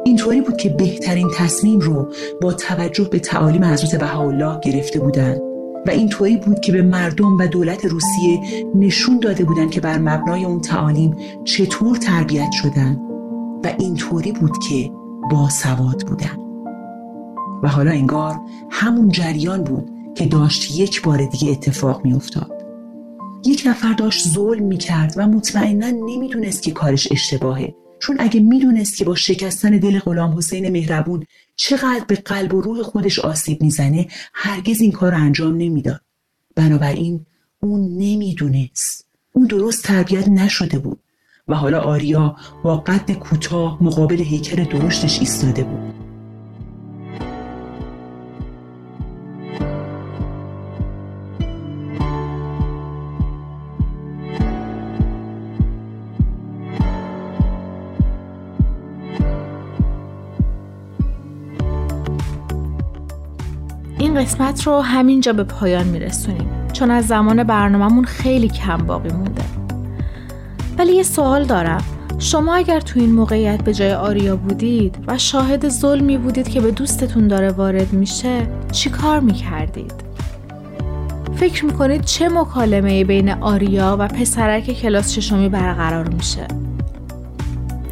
اینطوری 0.04 0.40
بود 0.40 0.56
که 0.56 0.68
بهترین 0.68 1.28
تصمیم 1.36 1.80
رو 1.80 2.08
با 2.40 2.52
توجه 2.52 3.04
به 3.04 3.18
تعالیم 3.18 3.64
حضرت 3.64 3.94
بهاءالله 3.94 4.60
گرفته 4.60 5.00
بودند 5.00 5.40
و 5.86 5.90
اینطوری 5.90 6.36
بود 6.36 6.60
که 6.60 6.72
به 6.72 6.82
مردم 6.82 7.38
و 7.38 7.46
دولت 7.46 7.84
روسیه 7.84 8.40
نشون 8.74 9.20
داده 9.20 9.44
بودند 9.44 9.70
که 9.70 9.80
بر 9.80 9.98
مبنای 9.98 10.44
اون 10.44 10.60
تعالیم 10.60 11.16
چطور 11.44 11.96
تربیت 11.96 12.50
شدن. 12.52 13.00
و 13.64 13.72
اینطوری 13.78 14.32
بود 14.32 14.58
که 14.68 14.90
باسواد 15.30 16.06
بودن. 16.06 16.38
و 17.62 17.68
حالا 17.68 17.90
انگار 17.90 18.40
همون 18.70 19.08
جریان 19.08 19.64
بود 19.64 19.90
که 20.14 20.26
داشت 20.26 20.78
یک 20.78 21.02
بار 21.02 21.26
دیگه 21.26 21.50
اتفاق 21.50 22.04
میافتاد. 22.04 22.50
یک 23.46 23.62
نفر 23.66 23.92
داشت 23.92 24.28
ظلم 24.28 24.64
می‌کرد 24.64 25.14
و 25.16 25.26
مطمئنا 25.26 25.90
نمی‌دونست 25.90 26.62
که 26.62 26.70
کارش 26.70 27.12
اشتباهه. 27.12 27.74
چون 27.98 28.16
اگه 28.18 28.40
می‌دونست 28.40 28.96
که 28.96 29.04
با 29.04 29.14
شکستن 29.14 29.70
دل 29.70 29.98
غلام 29.98 30.36
حسین 30.36 30.68
مهربون 30.68 31.24
چقدر 31.56 32.04
به 32.08 32.14
قلب 32.14 32.54
و 32.54 32.60
روح 32.60 32.82
خودش 32.82 33.18
آسیب 33.18 33.62
می‌زنه 33.62 34.06
هرگز 34.34 34.80
این 34.80 34.92
کار 34.92 35.14
انجام 35.14 35.56
نمی‌داد. 35.56 36.00
بنابراین 36.56 37.26
اون 37.62 37.80
نمی‌دونست. 37.80 39.06
اون 39.32 39.46
درست 39.46 39.84
تربیت 39.84 40.28
نشده 40.28 40.78
بود. 40.78 41.00
و 41.48 41.54
حالا 41.54 41.80
آریا 41.80 42.36
با 42.62 42.76
قد 42.76 43.12
کوتاه 43.12 43.78
مقابل 43.80 44.16
هیکل 44.16 44.64
درشتش 44.64 45.18
ایستاده 45.20 45.64
بود. 45.64 45.94
این 63.98 64.14
قسمت 64.14 64.66
رو 64.66 64.80
همینجا 64.80 65.32
به 65.32 65.44
پایان 65.44 65.86
میرسونیم 65.86 66.48
چون 66.72 66.90
از 66.90 67.06
زمان 67.06 67.44
برنامهمون 67.44 68.04
خیلی 68.04 68.48
کم 68.48 68.76
باقی 68.76 69.08
مونده. 69.08 69.63
ولی 70.78 70.92
یه 70.92 71.02
سوال 71.02 71.44
دارم 71.44 71.84
شما 72.18 72.54
اگر 72.54 72.80
تو 72.80 73.00
این 73.00 73.12
موقعیت 73.12 73.64
به 73.64 73.74
جای 73.74 73.92
آریا 73.92 74.36
بودید 74.36 74.98
و 75.06 75.18
شاهد 75.18 75.68
ظلمی 75.68 76.18
بودید 76.18 76.48
که 76.48 76.60
به 76.60 76.70
دوستتون 76.70 77.28
داره 77.28 77.50
وارد 77.50 77.92
میشه 77.92 78.46
چی 78.72 78.90
کار 78.90 79.20
می‌کردید؟ 79.20 79.92
فکر 81.36 81.64
می‌کنید 81.64 82.04
چه 82.04 82.28
مکالمه 82.28 83.04
بین 83.04 83.30
آریا 83.30 83.96
و 84.00 84.08
پسرک 84.08 84.72
کلاس 84.72 85.12
ششمی 85.12 85.48
برقرار 85.48 86.08
میشه؟ 86.08 86.46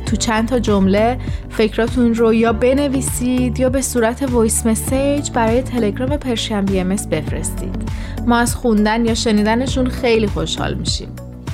تو 0.06 0.16
چند 0.16 0.48
تا 0.48 0.58
جمله 0.58 1.18
فکراتون 1.50 2.14
رو 2.14 2.34
یا 2.34 2.52
بنویسید 2.52 3.60
یا 3.60 3.68
به 3.68 3.82
صورت 3.82 4.22
voice 4.22 4.66
message 4.66 5.30
برای 5.30 5.62
تلگرام 5.62 6.16
Persian 6.16 6.60
BMS 6.60 6.88
بفرستید 6.88 7.82
ما 8.26 8.36
از 8.36 8.54
خوندن 8.54 9.06
یا 9.06 9.14
شنیدنشون 9.14 9.86
خیلی 9.86 10.26
خوشحال 10.26 10.74
میشیم 10.74 11.08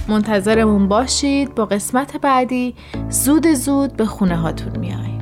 منتظرمون 0.08 0.88
باشید. 0.88 1.54
با 1.54 1.66
قسمت 1.66 2.16
بعدی 2.16 2.74
زود 3.10 3.46
زود 3.46 3.96
به 3.96 4.06
خونه 4.06 4.36
هاتون 4.36 4.78
میاییم 4.78 5.18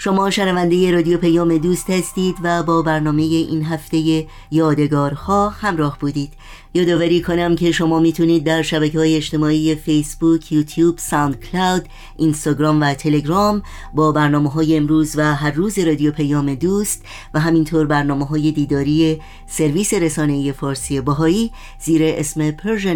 شما 0.00 0.30
شنونده 0.30 0.92
رادیو 0.92 1.18
پیام 1.18 1.58
دوست 1.58 1.90
هستید 1.90 2.36
و 2.42 2.62
با 2.62 2.82
برنامه 2.82 3.22
این 3.22 3.64
هفته 3.64 4.26
یادگارها 4.50 5.48
همراه 5.48 5.98
بودید. 6.00 6.32
یادآوری 6.74 7.20
کنم 7.20 7.56
که 7.56 7.72
شما 7.72 8.00
می‌تونید 8.00 8.44
در 8.44 8.62
شبکه 8.62 8.98
های 8.98 9.16
اجتماعی 9.16 9.74
فیسبوک، 9.74 10.52
یوتیوب، 10.52 10.98
ساند 10.98 11.40
کلاود، 11.40 11.88
اینستاگرام 12.16 12.80
و 12.80 12.94
تلگرام 12.94 13.62
با 13.94 14.12
برنامه 14.12 14.50
های 14.50 14.76
امروز 14.76 15.18
و 15.18 15.34
هر 15.34 15.50
روز 15.50 15.78
رادیو 15.78 16.12
پیام 16.12 16.54
دوست 16.54 17.04
و 17.34 17.40
همینطور 17.40 17.86
برنامه 17.86 18.26
های 18.26 18.52
دیداری 18.52 19.20
سرویس 19.46 19.94
رسانه 19.94 20.52
فارسی 20.52 21.00
باهایی 21.00 21.50
زیر 21.80 22.02
اسم 22.04 22.50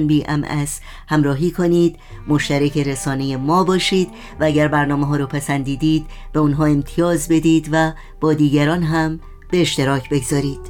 بی 0.07 0.25
ام 0.29 0.67
همراهی 1.09 1.51
کنید. 1.51 1.97
مشترک 2.29 2.79
رسانه 2.79 3.37
ما 3.37 3.65
باشید 3.65 4.09
و 4.41 4.45
اگر 4.45 4.69
برنامه 4.69 5.07
ها 5.07 5.17
رو 5.17 5.27
پسندیدید 5.27 6.07
به 6.33 6.41
اونها 6.41 6.65
امتیاز 6.65 7.29
بدید 7.29 7.69
و 7.73 7.93
با 8.21 8.35
دیگران 8.35 8.83
هم 8.83 9.21
به 9.51 9.61
اشتراک 9.61 10.09
بگذارید. 10.11 10.61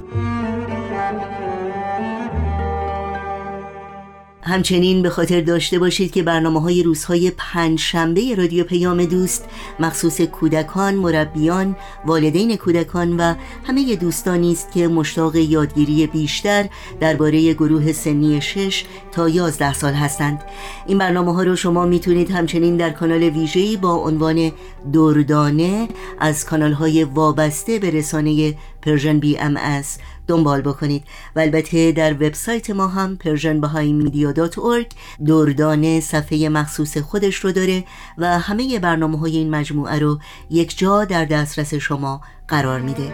همچنین 4.44 5.02
به 5.02 5.10
خاطر 5.10 5.40
داشته 5.40 5.78
باشید 5.78 6.12
که 6.12 6.22
برنامه 6.22 6.60
های 6.60 6.82
روزهای 6.82 7.32
پنج 7.36 7.78
شنبه 7.78 8.34
رادیو 8.34 8.64
پیام 8.64 9.04
دوست 9.04 9.44
مخصوص 9.80 10.20
کودکان، 10.20 10.94
مربیان، 10.94 11.76
والدین 12.06 12.56
کودکان 12.56 13.16
و 13.16 13.34
همه 13.64 13.96
دوستانی 13.96 14.52
است 14.52 14.72
که 14.72 14.88
مشتاق 14.88 15.36
یادگیری 15.36 16.06
بیشتر 16.06 16.68
درباره 17.00 17.54
گروه 17.54 17.92
سنی 17.92 18.40
6 18.40 18.84
تا 19.12 19.28
11 19.28 19.72
سال 19.72 19.92
هستند. 19.92 20.42
این 20.86 20.98
برنامه 20.98 21.34
ها 21.34 21.42
رو 21.42 21.56
شما 21.56 21.86
می‌تونید 21.86 22.30
همچنین 22.30 22.76
در 22.76 22.90
کانال 22.90 23.22
ویژه‌ای 23.22 23.76
با 23.76 23.94
عنوان 23.94 24.52
دردانه 24.92 25.88
از 26.20 26.44
کانال 26.44 26.72
های 26.72 27.04
وابسته 27.04 27.78
به 27.78 27.90
رسانه 27.90 28.54
Persian 28.82 29.18
BMS 29.18 29.98
دنبال 30.26 30.60
بکنید. 30.60 31.04
و 31.36 31.40
البته 31.40 31.92
در 31.92 32.12
وبسایت 32.12 32.70
ما 32.70 32.88
هم 32.88 33.18
persianbahaimedia.org 33.24 34.86
دردانه 35.26 36.00
صفحه 36.00 36.48
مخصوص 36.48 36.98
خودش 36.98 37.36
رو 37.36 37.52
داره 37.52 37.84
و 38.18 38.38
همه 38.38 38.78
برنامه 38.78 39.18
های 39.18 39.36
این 39.36 39.50
مجموعه 39.50 39.98
رو 39.98 40.18
یک 40.50 40.78
جا 40.78 41.04
در 41.04 41.24
دسترس 41.24 41.74
شما 41.74 42.20
قرار 42.48 42.80
میده. 42.80 43.12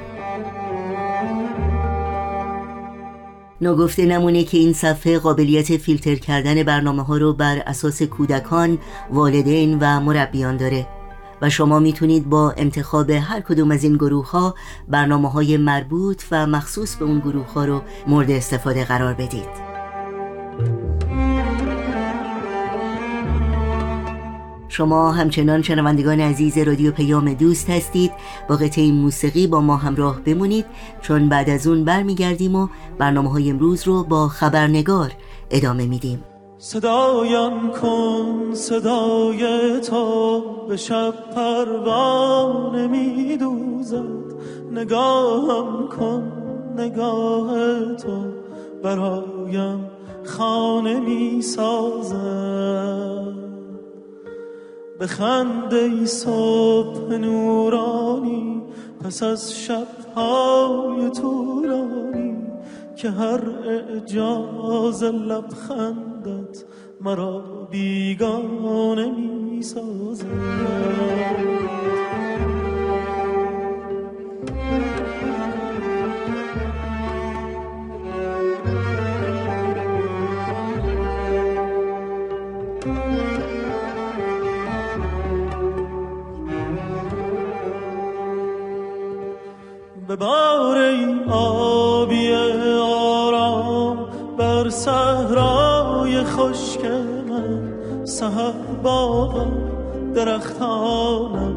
نگفته 3.61 4.07
نمونه 4.07 4.45
که 4.45 4.59
این 4.59 4.73
صفحه 4.73 5.19
قابلیت 5.19 5.77
فیلتر 5.77 6.15
کردن 6.15 6.63
برنامه 6.63 7.03
ها 7.03 7.17
رو 7.17 7.33
بر 7.33 7.63
اساس 7.67 8.03
کودکان، 8.03 8.79
والدین 9.11 9.79
و 9.81 10.01
مربیان 10.01 10.57
داره. 10.57 10.98
و 11.43 11.51
شما 11.51 11.79
می‌تونید 11.79 12.29
با 12.29 12.55
انتخاب 12.57 13.11
هر 13.11 13.41
کدوم 13.41 13.71
از 13.71 13.85
این 13.85 13.95
گروه 13.97 14.31
ها 14.31 14.55
برنامه 14.89 15.31
های 15.31 15.57
مربوط 15.57 16.23
و 16.31 16.47
مخصوص 16.47 16.97
به 16.97 17.05
اون 17.05 17.19
گروه 17.19 17.53
ها 17.53 17.65
رو 17.65 17.83
مورد 18.07 18.31
استفاده 18.31 18.85
قرار 18.85 19.15
بدید. 19.15 19.69
شما 24.69 25.13
همچنان 25.13 25.63
شنوندگان 25.63 26.21
عزیز 26.21 26.59
رادیو 26.59 26.93
پیام 26.93 27.35
دوست 27.35 27.71
هستید. 27.71 28.13
با 28.49 28.57
قطعه 28.57 28.93
موسیقی 28.93 29.47
با 29.47 29.61
ما 29.61 29.77
همراه 29.77 30.21
بمونید. 30.21 30.65
چون 31.03 31.29
بعد 31.29 31.51
از 31.51 31.67
اون 31.67 31.85
برمیگردیم 31.85 32.55
و 32.55 32.69
برنامه 32.99 33.31
های 33.31 33.51
امروز 33.51 33.87
رو 33.87 34.05
با 34.05 34.29
خبرنگار 34.29 35.13
ادامه 35.51 35.87
میدیم. 35.87 36.25
صدایم 36.61 37.71
کن 37.71 38.51
صدای 38.55 39.81
تو 39.81 40.41
به 40.69 40.77
شب 40.77 41.15
پروانه 41.35 42.87
می 42.87 43.37
دوزد 43.37 44.35
نگاهم 44.73 45.89
کن 45.89 46.33
نگاه 46.77 47.55
تو 47.97 48.25
برایم 48.83 49.91
خانه 50.25 51.01
می 51.01 51.43
سازد 51.43 52.19
به 54.99 55.07
خنده 55.07 56.07
صبح 56.07 57.13
نورانی 57.13 58.63
پس 59.05 59.23
از 59.23 59.55
شبهای 59.59 61.11
طولانی 61.11 62.38
که 62.99 63.11
هر 63.11 63.51
اعجاز 63.51 65.03
لبخندت 65.05 66.65
مرا 67.01 67.69
بیگانه 67.71 69.11
می 69.11 69.63
سازد 69.63 70.27
به 90.09 90.17
بار 90.17 90.79
آبی 91.31 92.33
صحرای 94.79 96.25
خشک 96.25 96.85
من 96.85 98.05
باغم 98.83 99.53
درختانم 100.15 101.57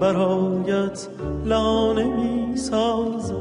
برایت 0.00 1.08
لانه 1.44 2.04
می 2.04 2.56
سازد 2.56 3.34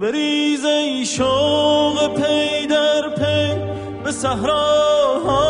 بریز 0.00 0.64
ای 0.64 1.06
شوق 1.06 2.14
پی 2.14 2.66
در 2.66 3.08
پی 3.08 3.60
به 4.04 4.12
صحراهای 4.12 5.49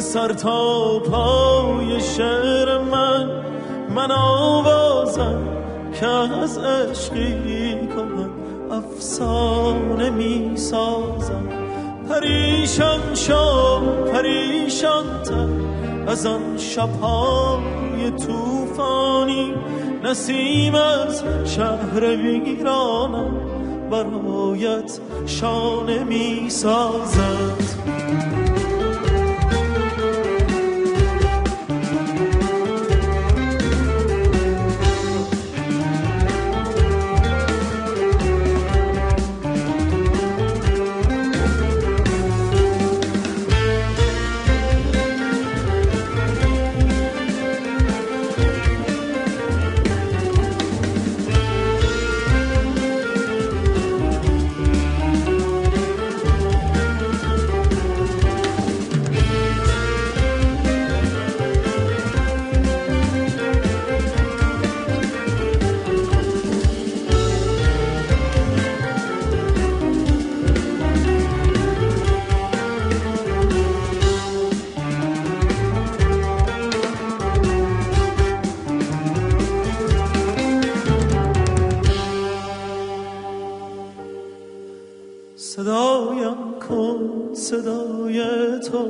به 0.00 0.06
سر 0.06 0.32
تا 0.32 0.98
پای 0.98 2.00
شعر 2.00 2.78
من 2.78 3.30
من 3.94 4.10
آوازم 4.10 5.42
که 6.00 6.06
از 6.06 6.58
عشقی 6.58 7.88
کنم 7.96 8.30
افسانه 8.70 10.10
می 10.10 10.56
سازم 10.56 11.48
پریشان 12.08 13.14
شو 13.14 13.80
پریشان 14.12 15.22
تر 15.22 15.48
از 16.06 16.26
آن 16.26 16.58
شبهای 16.58 18.10
توفانی 18.26 19.54
نسیم 20.04 20.74
از 20.74 21.24
شهر 21.44 22.16
ویرانم 22.16 23.30
برایت 23.90 25.00
شانه 25.26 26.04
می 26.04 26.50
سازد 26.50 28.49
صدایم 85.42 86.36
کن 86.68 87.30
صدای 87.32 88.20
تو 88.60 88.88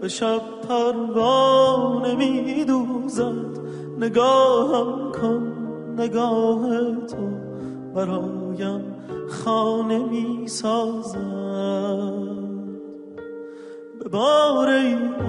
به 0.00 0.08
شب 0.08 0.40
پروانه 0.68 2.14
می 2.14 2.64
دوزد 2.64 3.58
نگاهم 3.98 5.12
کن 5.12 5.52
نگاه 5.98 6.68
تو 7.06 7.30
برایم 7.94 8.84
خانه 9.28 9.98
می 9.98 10.48
سازد 10.48 11.18
به 13.98 14.08
بار 14.08 14.68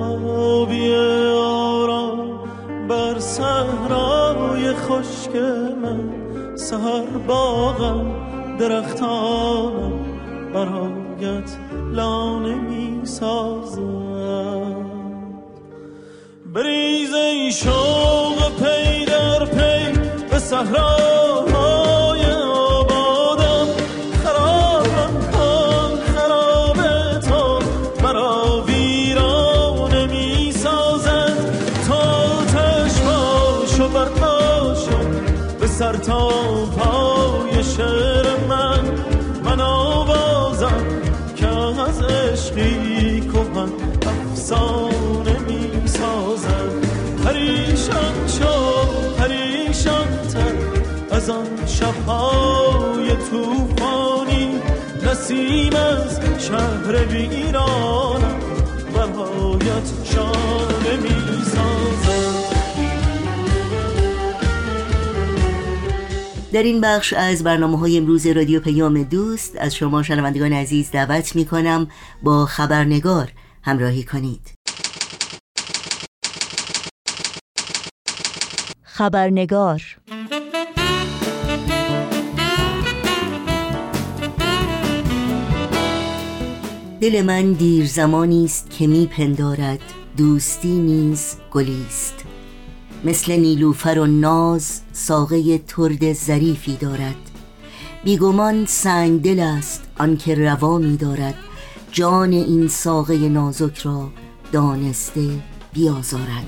آبی 0.01 0.95
آرام 1.35 2.39
بر 2.89 3.19
صحرای 3.19 4.73
خشک 4.73 5.35
من 5.81 6.09
سهر 6.55 7.17
باغم 7.27 8.15
درختانم. 8.59 10.08
برایت 10.53 11.57
لانه 11.91 12.55
می 12.55 13.01
سازد 13.03 13.79
بریز 16.53 17.13
ای 17.13 17.51
شوق 17.51 18.51
پی 18.59 19.05
در 19.05 19.45
پی 19.45 19.99
به 20.31 20.39
صحراهای 20.39 21.28
بگیرانم 57.13 58.39
برهایت 58.93 59.87
شانه 60.03 60.97
می‌سازم. 61.01 62.43
در 66.53 66.63
این 66.63 66.81
بخش 66.81 67.13
از 67.13 67.43
برنامه 67.43 67.77
های 67.79 67.97
امروز 67.97 68.27
رادیو 68.27 68.59
پیام 68.59 69.03
دوست 69.03 69.55
از 69.59 69.75
شما 69.75 70.03
شنوندگان 70.03 70.53
عزیز 70.53 70.91
دعوت 70.91 71.35
می 71.35 71.45
کنم 71.45 71.87
با 72.23 72.45
خبرنگار 72.45 73.31
همراهی 73.63 74.03
کنید. 74.03 74.53
خبرنگار 78.83 79.81
دل 87.01 87.21
من 87.21 87.53
دیر 87.53 87.85
زمانی 87.85 88.45
است 88.45 88.69
که 88.69 88.87
می 88.87 89.05
پندارد 89.05 89.79
دوستی 90.17 90.79
نیز 90.79 91.35
گلیست 91.51 92.13
مثل 93.03 93.35
نیلوفر 93.35 93.99
و 93.99 94.05
ناز 94.05 94.81
ساقه 94.91 95.57
ترد 95.57 96.13
ظریفی 96.13 96.75
دارد. 96.75 97.15
بیگمان 98.03 98.65
سنگ 98.65 99.21
دل 99.21 99.39
است 99.39 99.83
آنکه 99.99 100.35
روا 100.35 100.77
می 100.77 100.97
دارد. 100.97 101.35
جان 101.91 102.33
این 102.33 102.67
ساقه 102.67 103.29
نازک 103.29 103.77
را 103.77 104.09
دانسته 104.51 105.29
بیازارد. 105.73 106.45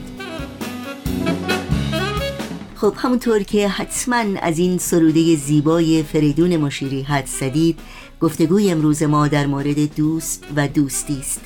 خب 2.75 2.93
همونطور 2.97 3.43
که 3.43 3.67
حتما 3.67 4.23
از 4.41 4.59
این 4.59 4.77
سروده 4.77 5.35
زیبای 5.35 6.03
فریدون 6.03 6.57
مشیری 6.57 7.01
حد 7.01 7.25
زدید 7.25 7.79
گفتگوی 8.21 8.71
امروز 8.71 9.03
ما 9.03 9.27
در 9.27 9.45
مورد 9.45 9.95
دوست 9.95 10.43
و 10.55 10.67
دوستی 10.67 11.19
است. 11.19 11.41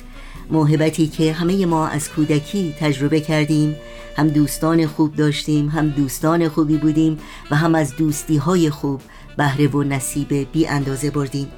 موهبتی 0.50 1.06
که 1.06 1.32
همه 1.32 1.66
ما 1.66 1.86
از 1.86 2.08
کودکی 2.08 2.74
تجربه 2.80 3.20
کردیم 3.20 3.76
هم 4.16 4.28
دوستان 4.28 4.86
خوب 4.86 5.16
داشتیم 5.16 5.68
هم 5.68 5.88
دوستان 5.88 6.48
خوبی 6.48 6.76
بودیم 6.76 7.18
و 7.50 7.56
هم 7.56 7.74
از 7.74 7.96
دوستی 7.96 8.36
های 8.36 8.70
خوب 8.70 9.00
بهره 9.36 9.68
و 9.68 9.82
نصیب 9.82 10.52
بی 10.52 10.66
اندازه 10.66 11.10
بردیم. 11.10 11.48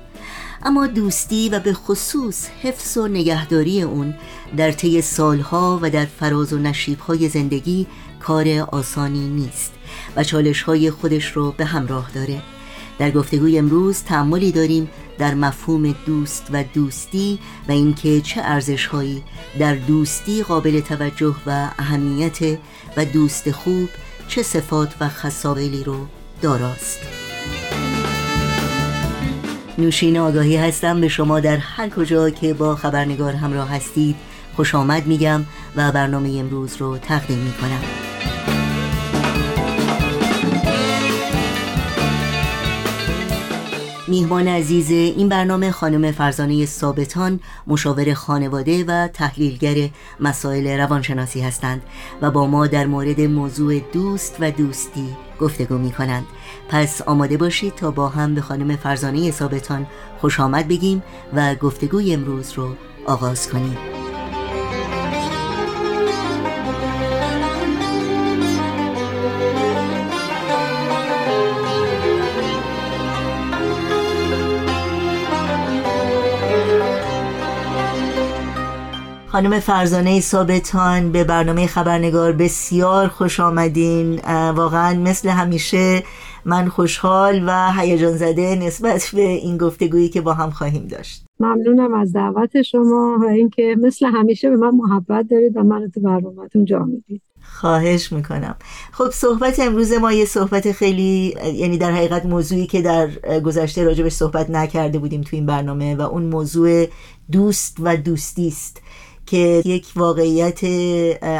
اما 0.62 0.86
دوستی 0.86 1.48
و 1.48 1.60
به 1.60 1.72
خصوص 1.72 2.48
حفظ 2.62 2.96
و 2.96 3.08
نگهداری 3.08 3.82
اون 3.82 4.14
در 4.56 4.72
طی 4.72 5.02
سالها 5.02 5.78
و 5.82 5.90
در 5.90 6.04
فراز 6.04 6.52
و 6.52 6.58
نشیبهای 6.58 7.28
زندگی 7.28 7.86
کار 8.20 8.48
آسانی 8.48 9.28
نیست 9.28 9.72
و 10.16 10.24
چالش 10.24 10.62
های 10.62 10.90
خودش 10.90 11.32
رو 11.32 11.54
به 11.56 11.64
همراه 11.64 12.10
داره. 12.14 12.42
در 12.98 13.10
گفتگوی 13.10 13.58
امروز 13.58 14.02
تعملی 14.02 14.52
داریم 14.52 14.90
در 15.18 15.34
مفهوم 15.34 15.94
دوست 16.06 16.46
و 16.52 16.64
دوستی 16.74 17.38
و 17.68 17.72
اینکه 17.72 18.20
چه 18.20 18.40
ارزشهایی 18.44 19.22
در 19.58 19.74
دوستی 19.74 20.42
قابل 20.42 20.80
توجه 20.80 21.34
و 21.46 21.70
اهمیت 21.78 22.58
و 22.96 23.04
دوست 23.04 23.50
خوب 23.50 23.88
چه 24.28 24.42
صفات 24.42 24.94
و 25.00 25.08
خصابلی 25.08 25.84
رو 25.84 26.06
داراست. 26.42 26.98
نوشین 29.78 30.18
آگاهی 30.18 30.56
هستم 30.56 31.00
به 31.00 31.08
شما 31.08 31.40
در 31.40 31.56
هر 31.56 31.88
کجا 31.88 32.30
که 32.30 32.54
با 32.54 32.76
خبرنگار 32.76 33.32
همراه 33.32 33.70
هستید 33.70 34.16
خوش 34.56 34.74
آمد 34.74 35.06
میگم 35.06 35.44
و 35.76 35.92
برنامه 35.92 36.38
امروز 36.38 36.76
رو 36.76 36.98
تقدیم 36.98 37.38
می‌کنم. 37.38 38.07
میهمان 44.08 44.48
عزیز 44.48 44.90
این 44.90 45.28
برنامه 45.28 45.70
خانم 45.70 46.12
فرزانه 46.12 46.66
ثابتان 46.66 47.40
مشاور 47.66 48.14
خانواده 48.14 48.84
و 48.84 49.08
تحلیلگر 49.08 49.88
مسائل 50.20 50.78
روانشناسی 50.78 51.40
هستند 51.40 51.82
و 52.22 52.30
با 52.30 52.46
ما 52.46 52.66
در 52.66 52.86
مورد 52.86 53.20
موضوع 53.20 53.80
دوست 53.92 54.36
و 54.40 54.50
دوستی 54.50 55.16
گفتگو 55.40 55.78
می 55.78 55.90
کنند 55.90 56.26
پس 56.68 57.02
آماده 57.02 57.36
باشید 57.36 57.74
تا 57.74 57.90
با 57.90 58.08
هم 58.08 58.34
به 58.34 58.40
خانم 58.40 58.76
فرزانه 58.76 59.30
ثابتان 59.30 59.86
خوش 60.20 60.40
آمد 60.40 60.68
بگیم 60.68 61.02
و 61.34 61.54
گفتگوی 61.54 62.14
امروز 62.14 62.52
رو 62.52 62.68
آغاز 63.06 63.48
کنیم. 63.48 63.97
خانم 79.32 79.60
فرزانه 79.60 80.20
ثابتان 80.20 81.12
به 81.12 81.24
برنامه 81.24 81.66
خبرنگار 81.66 82.32
بسیار 82.32 83.08
خوش 83.08 83.40
آمدین. 83.40 84.20
واقعا 84.56 84.94
مثل 85.00 85.28
همیشه 85.28 86.02
من 86.44 86.68
خوشحال 86.68 87.44
و 87.46 87.72
هیجان 87.72 88.16
زده 88.16 88.56
نسبت 88.56 89.10
به 89.14 89.22
این 89.22 89.58
گفتگویی 89.58 90.08
که 90.08 90.20
با 90.20 90.34
هم 90.34 90.50
خواهیم 90.50 90.86
داشت. 90.86 91.24
ممنونم 91.40 91.94
از 91.94 92.12
دعوت 92.12 92.62
شما 92.62 93.18
و 93.22 93.24
اینکه 93.24 93.76
مثل 93.82 94.06
همیشه 94.06 94.50
به 94.50 94.56
من 94.56 94.70
محبت 94.70 95.26
دارید 95.30 95.56
و 95.56 95.62
من 95.62 95.90
تو 95.94 96.00
برنامهتون 96.00 96.64
جا 96.64 96.78
می‌دید. 96.78 97.22
خواهش 97.60 98.12
می‌کنم. 98.12 98.56
خب 98.92 99.10
صحبت 99.10 99.60
امروز 99.60 99.92
ما 99.92 100.12
یه 100.12 100.24
صحبت 100.24 100.72
خیلی 100.72 101.34
یعنی 101.54 101.78
در 101.78 101.90
حقیقت 101.90 102.26
موضوعی 102.26 102.66
که 102.66 102.82
در 102.82 103.08
گذشته 103.40 103.84
راجبش 103.84 104.12
صحبت 104.12 104.50
نکرده 104.50 104.98
بودیم 104.98 105.20
تو 105.20 105.36
این 105.36 105.46
برنامه 105.46 105.96
و 105.96 106.00
اون 106.00 106.22
موضوع 106.22 106.86
دوست 107.32 107.76
و 107.80 107.96
دوستی 107.96 108.48
است. 108.48 108.82
که 109.30 109.62
یک 109.64 109.92
واقعیت 109.96 110.60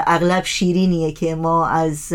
اغلب 0.07 0.44
شیرینیه 0.44 1.12
که 1.12 1.35
ما 1.35 1.66
از 1.66 2.12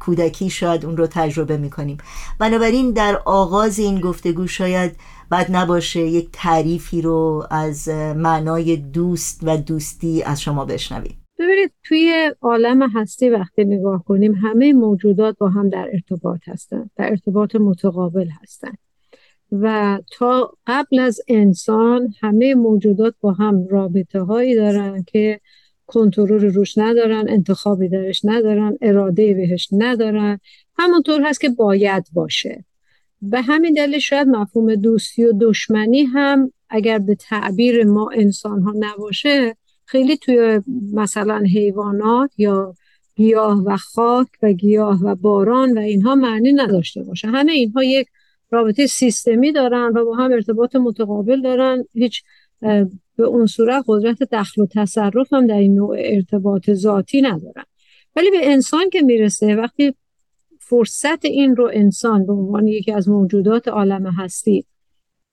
کودکی 0.00 0.50
شاید 0.50 0.84
اون 0.84 0.96
رو 0.96 1.06
تجربه 1.06 1.56
می‌کنیم. 1.56 1.96
بنابراین 2.38 2.92
در 2.92 3.20
آغاز 3.24 3.78
این 3.78 4.00
گفتگو 4.00 4.46
شاید 4.46 4.96
بد 5.30 5.46
نباشه 5.50 6.00
یک 6.00 6.28
تعریفی 6.32 7.02
رو 7.02 7.46
از 7.50 7.88
معنای 8.16 8.76
دوست 8.76 9.40
و 9.42 9.56
دوستی 9.56 10.22
از 10.22 10.42
شما 10.42 10.64
بشنویم. 10.64 11.24
ببینید 11.38 11.72
توی 11.84 12.30
عالم 12.42 12.90
هستی 12.90 13.30
وقتی 13.30 13.64
نگاه 13.64 14.04
کنیم 14.04 14.34
همه 14.34 14.72
موجودات 14.72 15.38
با 15.38 15.48
هم 15.48 15.68
در 15.68 15.88
ارتباط 15.92 16.40
هستند 16.48 16.90
در 16.96 17.10
ارتباط 17.10 17.56
متقابل 17.56 18.28
هستند 18.42 18.78
و 19.52 19.98
تا 20.18 20.52
قبل 20.66 20.98
از 20.98 21.20
انسان 21.28 22.14
همه 22.20 22.54
موجودات 22.54 23.14
با 23.20 23.32
هم 23.32 23.66
رابطه 23.66 24.20
هایی 24.20 24.54
دارن 24.54 25.04
که 25.06 25.40
کنترل 25.86 26.54
روش 26.54 26.78
ندارن 26.78 27.24
انتخابی 27.28 27.88
درش 27.88 28.20
ندارن 28.24 28.78
اراده 28.82 29.34
بهش 29.34 29.68
ندارن. 29.72 30.40
همونطور 30.78 31.22
هست 31.22 31.40
که 31.40 31.48
باید 31.48 32.06
باشه. 32.12 32.64
به 33.22 33.42
همین 33.42 33.72
دلیل 33.72 33.98
شاید 33.98 34.28
مفهوم 34.28 34.74
دوستی 34.74 35.24
و 35.24 35.32
دشمنی 35.40 36.02
هم 36.02 36.52
اگر 36.70 36.98
به 36.98 37.14
تعبیر 37.14 37.84
ما 37.84 38.10
انسان 38.14 38.62
ها 38.62 38.74
نباشه 38.78 39.56
خیلی 39.84 40.16
توی 40.16 40.60
مثلا 40.92 41.38
حیوانات 41.38 42.30
یا 42.38 42.74
گیاه 43.16 43.62
و 43.66 43.76
خاک 43.76 44.28
و 44.42 44.52
گیاه 44.52 45.04
و 45.04 45.14
باران 45.14 45.78
و 45.78 45.80
اینها 45.80 46.14
معنی 46.14 46.52
نداشته 46.52 47.02
باشه. 47.02 47.28
همه 47.28 47.52
اینها 47.52 47.84
یک 47.84 48.08
رابطه 48.50 48.86
سیستمی 48.86 49.52
دارن 49.52 49.92
و 49.96 50.04
با 50.04 50.16
هم 50.16 50.32
ارتباط 50.32 50.76
متقابل 50.76 51.42
دارن. 51.42 51.84
هیچ 51.94 52.22
به 53.16 53.24
اون 53.24 53.46
صورت 53.46 53.84
قدرت 53.86 54.22
دخل 54.22 54.62
و 54.62 54.66
تصرف 54.66 55.32
هم 55.32 55.46
در 55.46 55.58
این 55.58 55.74
نوع 55.74 55.96
ارتباط 55.98 56.70
ذاتی 56.70 57.22
ندارن. 57.22 57.64
ولی 58.16 58.30
به 58.30 58.52
انسان 58.52 58.90
که 58.90 59.02
می‌رسه 59.02 59.56
وقتی 59.56 59.94
فرصت 60.60 61.24
این 61.24 61.56
رو 61.56 61.70
انسان 61.72 62.26
به 62.26 62.32
عنوان 62.32 62.66
یکی 62.66 62.92
از 62.92 63.08
موجودات 63.08 63.68
عالم 63.68 64.06
هستی 64.06 64.64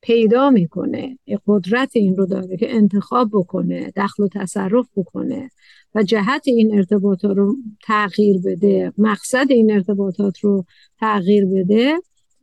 پیدا 0.01 0.49
می‌کنه 0.49 1.17
قدرت 1.47 1.95
این 1.95 2.17
رو 2.17 2.25
داره 2.25 2.57
که 2.57 2.75
انتخاب 2.75 3.29
بکنه 3.33 3.91
دخل 3.95 4.23
و 4.23 4.27
تصرف 4.27 4.87
بکنه 4.95 5.49
و 5.95 6.03
جهت 6.03 6.43
این 6.45 6.75
ارتباطات 6.75 7.37
رو 7.37 7.55
تغییر 7.83 8.41
بده 8.45 8.93
مقصد 8.97 9.45
این 9.49 9.71
ارتباطات 9.71 10.39
رو 10.39 10.65
تغییر 10.99 11.45
بده 11.45 11.95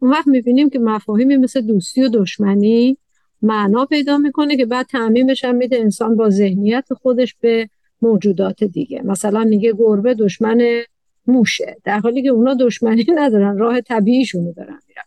اون 0.02 0.10
وقت 0.10 0.26
می‌بینیم 0.26 0.70
که 0.70 0.78
مفاهیمی 0.78 1.36
مثل 1.36 1.60
دوستی 1.60 2.02
و 2.02 2.08
دشمنی 2.08 2.96
معنا 3.42 3.86
پیدا 3.86 4.18
می‌کنه 4.18 4.56
که 4.56 4.66
بعد 4.66 4.86
تعمیمش 4.86 5.44
هم 5.44 5.54
میده 5.54 5.76
انسان 5.76 6.16
با 6.16 6.30
ذهنیت 6.30 6.84
خودش 7.02 7.34
به 7.40 7.68
موجودات 8.02 8.64
دیگه. 8.64 9.02
مثلا 9.04 9.44
میگه 9.44 9.72
گربه 9.72 10.14
دشمن 10.14 10.82
موشه. 11.26 11.76
در 11.84 11.98
حالی 11.98 12.22
که 12.22 12.28
اونا 12.28 12.54
دشمنی 12.54 13.06
ندارن 13.18 13.58
راه 13.58 13.80
طبیعیشونو 13.80 14.52
دارن 14.52 14.78
میرن. 14.88 15.04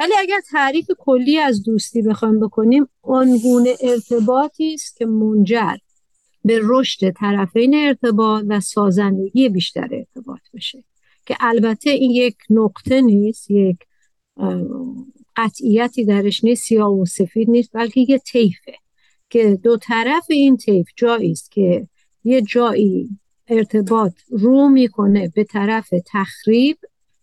ولی 0.00 0.12
اگر 0.18 0.40
تعریف 0.50 0.90
کلی 0.98 1.38
از 1.38 1.62
دوستی 1.62 2.02
بخوایم 2.02 2.40
بکنیم 2.40 2.88
آنگونه 3.02 3.70
ارتباطی 3.80 4.74
است 4.74 4.96
که 4.96 5.06
منجر 5.06 5.76
به 6.44 6.60
رشد 6.62 7.10
طرفین 7.10 7.74
ارتباط 7.74 8.44
و 8.48 8.60
سازندگی 8.60 9.48
بیشتر 9.48 9.88
ارتباط 9.92 10.40
بشه. 10.54 10.84
که 11.26 11.36
البته 11.40 11.90
این 11.90 12.10
یک 12.10 12.36
نقطه 12.50 13.00
نیست 13.00 13.50
یک 13.50 13.76
قطعیتی 15.36 16.04
درش 16.04 16.44
نیست 16.44 16.64
سیاه 16.64 16.92
و 16.92 17.04
سفید 17.04 17.50
نیست 17.50 17.70
بلکه 17.72 18.00
یه 18.08 18.18
طیفه 18.18 18.72
که 19.30 19.58
دو 19.62 19.76
طرف 19.76 20.26
این 20.30 20.56
طیف 20.56 20.88
جایی 20.96 21.32
است 21.32 21.50
که 21.50 21.88
یه 22.24 22.42
جایی 22.42 23.18
ارتباط 23.48 24.12
رو 24.30 24.68
می‌کنه 24.68 25.32
به 25.34 25.44
طرف 25.44 25.94
تخریب 26.06 26.76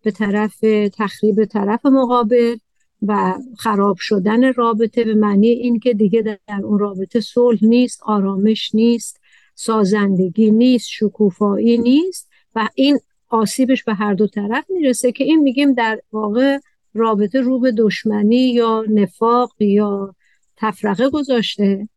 به 0.03 0.12
طرف 0.12 0.60
تخریب 0.93 1.45
طرف 1.45 1.86
مقابل 1.86 2.55
و 3.01 3.34
خراب 3.58 3.97
شدن 3.99 4.53
رابطه 4.53 5.03
به 5.03 5.13
معنی 5.13 5.47
اینکه 5.47 5.93
دیگه 5.93 6.21
در 6.21 6.62
اون 6.63 6.79
رابطه 6.79 7.19
صلح 7.19 7.60
نیست 7.62 7.99
آرامش 8.03 8.75
نیست 8.75 9.19
سازندگی 9.55 10.51
نیست 10.51 10.88
شکوفایی 10.89 11.77
نیست 11.77 12.29
و 12.55 12.69
این 12.75 12.99
آسیبش 13.29 13.84
به 13.84 13.93
هر 13.93 14.13
دو 14.13 14.27
طرف 14.27 14.65
می‌رسه 14.69 15.12
که 15.12 15.23
این 15.23 15.39
میگیم 15.39 15.73
در 15.73 16.01
واقع 16.12 16.60
رابطه 16.93 17.41
رو 17.41 17.60
به 17.60 17.71
دشمنی 17.71 18.54
یا 18.54 18.86
نفاق 18.89 19.54
یا 19.60 20.15
تفرقه 20.58 21.10
گذاشته 21.10 21.89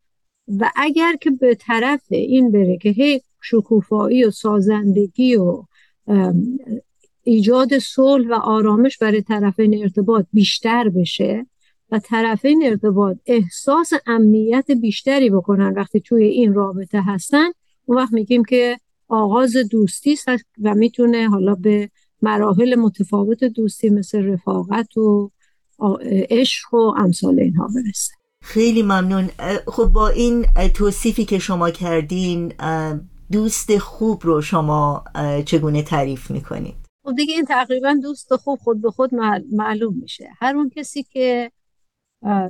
و 0.47 0.71
اگر 0.75 1.15
که 1.21 1.31
به 1.31 1.55
طرف 1.55 2.01
این 2.09 2.51
بره 2.51 2.77
که 2.77 2.89
هی 2.89 3.21
شکوفایی 3.41 4.25
و 4.25 4.31
سازندگی 4.31 5.35
و 5.35 5.63
ایجاد 7.23 7.77
صلح 7.77 8.27
و 8.29 8.33
آرامش 8.33 8.97
برای 8.97 9.21
طرفین 9.21 9.81
ارتباط 9.81 10.25
بیشتر 10.33 10.89
بشه 10.89 11.45
و 11.91 11.99
طرفین 11.99 12.63
ارتباط 12.65 13.17
احساس 13.25 13.93
امنیت 14.07 14.71
بیشتری 14.71 15.29
بکنن 15.29 15.73
وقتی 15.73 15.99
توی 16.01 16.23
این 16.23 16.53
رابطه 16.53 17.01
هستن 17.01 17.49
اون 17.85 17.97
وقت 17.97 18.13
میگیم 18.13 18.45
که 18.45 18.77
آغاز 19.07 19.57
دوستی 19.71 20.13
است 20.13 20.27
و 20.61 20.75
می‌تونه 20.75 21.29
حالا 21.29 21.55
به 21.55 21.89
مراحل 22.23 22.75
متفاوت 22.75 23.43
دوستی 23.43 23.89
مثل 23.89 24.25
رفاقت 24.25 24.97
و 24.97 25.31
عشق 26.29 26.73
و 26.73 26.93
امثال 26.97 27.39
اینها 27.39 27.67
برسه. 27.67 28.13
خیلی 28.43 28.83
ممنون. 28.83 29.29
خب 29.67 29.85
با 29.85 30.07
این 30.07 30.45
توصیفی 30.73 31.25
که 31.25 31.39
شما 31.39 31.69
کردین 31.69 32.53
دوست 33.31 33.77
خوب 33.77 34.21
رو 34.23 34.41
شما 34.41 35.03
چگونه 35.45 35.83
تعریف 35.83 36.31
می‌کنید؟ 36.31 36.75
خب 37.03 37.15
دیگه 37.15 37.33
این 37.33 37.45
تقریبا 37.45 37.95
دوست 38.01 38.35
خوب 38.35 38.59
خود 38.59 38.81
به 38.81 38.91
خود 38.91 39.09
معلوم 39.51 39.95
میشه. 40.01 40.29
هر 40.39 40.55
اون 40.55 40.69
کسی 40.75 41.03
که 41.03 41.51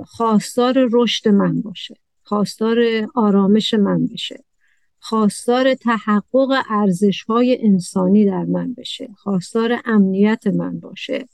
خواستار 0.06 0.90
رشد 0.92 1.28
من 1.28 1.62
باشه 1.62 1.96
خواستار 2.24 2.78
آرامش 3.16 3.74
من 3.74 4.08
بشه 4.08 4.44
خواستار 5.06 5.74
تحقق 5.74 6.64
ارزش 6.70 7.24
های 7.24 7.58
انسانی 7.62 8.26
در 8.26 8.44
من 8.44 8.74
بشه 8.74 9.10
خواستار 9.18 9.82
امنیت 9.86 10.48
من 10.48 10.80
باشه. 10.80 11.28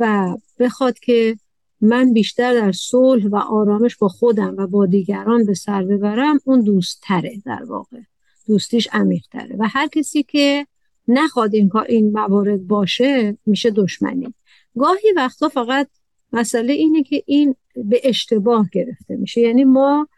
و 0.00 0.36
بخواد 0.58 0.98
که 0.98 1.36
من 1.80 2.12
بیشتر 2.12 2.54
در 2.54 2.72
صلح 2.72 3.26
و 3.26 3.36
آرامش 3.36 3.96
با 3.96 4.08
خودم 4.08 4.54
و 4.58 4.66
با 4.66 4.86
دیگران 4.86 5.44
به 5.44 5.54
سر 5.54 5.82
ببرم 5.82 6.40
اون 6.44 6.60
دوست 6.60 7.00
تره 7.02 7.42
در 7.46 7.64
واقع. 7.64 8.00
دوستیش 8.46 8.88
عمیق 8.92 9.26
تره 9.30 9.56
و 9.58 9.68
هر 9.68 9.86
کسی 9.86 10.22
که 10.22 10.66
نخواد 11.08 11.54
این 11.54 11.70
این 11.88 12.10
موارد 12.10 12.66
باشه 12.66 13.38
میشه 13.46 13.70
دشمنی. 13.70 14.34
گاهی 14.78 15.12
وقتا 15.16 15.48
فقط 15.48 15.88
مسئله 16.32 16.72
اینه 16.72 17.02
که 17.02 17.22
این 17.26 17.54
به 17.76 18.00
اشتباه 18.04 18.68
گرفته 18.72 19.16
میشه. 19.16 19.40
یعنی 19.40 19.64
ما 19.64 20.08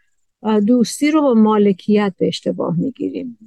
دوستی 0.67 1.11
رو 1.11 1.21
با 1.21 1.33
مالکیت 1.33 2.13
به 2.19 2.27
اشتباه 2.27 2.79
می‌گیریم. 2.79 3.37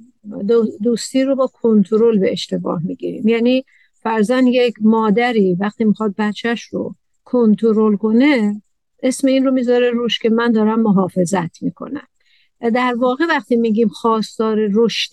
دوستی 0.83 1.23
رو 1.23 1.35
با 1.35 1.47
کنترل 1.47 2.19
به 2.19 2.31
اشتباه 2.31 2.81
می‌گیریم. 2.83 3.27
یعنی 3.27 3.65
فرزن 3.93 4.47
یک 4.47 4.73
مادری 4.81 5.53
وقتی 5.53 5.83
می‌خواد 5.83 6.15
بچهش 6.17 6.63
رو 6.63 6.95
کنترل 7.25 7.95
کنه 7.95 8.61
اسم 9.03 9.27
این 9.27 9.45
رو 9.45 9.51
می‌ذاره 9.51 9.91
روش 9.91 10.19
که 10.19 10.29
من 10.29 10.51
دارم 10.51 10.81
محافظت 10.81 11.63
می‌کنم. 11.63 12.07
در 12.61 12.95
واقع 12.97 13.25
وقتی 13.29 13.55
میگیم 13.55 13.87
خواستار 13.87 14.69
رشد 14.73 15.11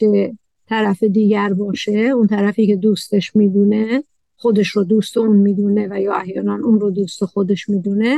طرف 0.69 1.03
دیگر 1.03 1.53
باشه 1.53 1.93
اون 1.93 2.27
طرفی 2.27 2.67
که 2.67 2.77
دوستش 2.77 3.37
می‌دونه 3.37 4.05
خودش 4.37 4.69
رو 4.69 4.85
دوست 4.85 5.17
اون 5.17 5.37
می‌دونه 5.37 5.89
و 5.91 6.01
یا 6.01 6.15
احیانا 6.15 6.59
اون 6.65 6.81
رو 6.81 6.91
دوست 6.91 7.25
خودش 7.25 7.69
می‌دونه 7.69 8.17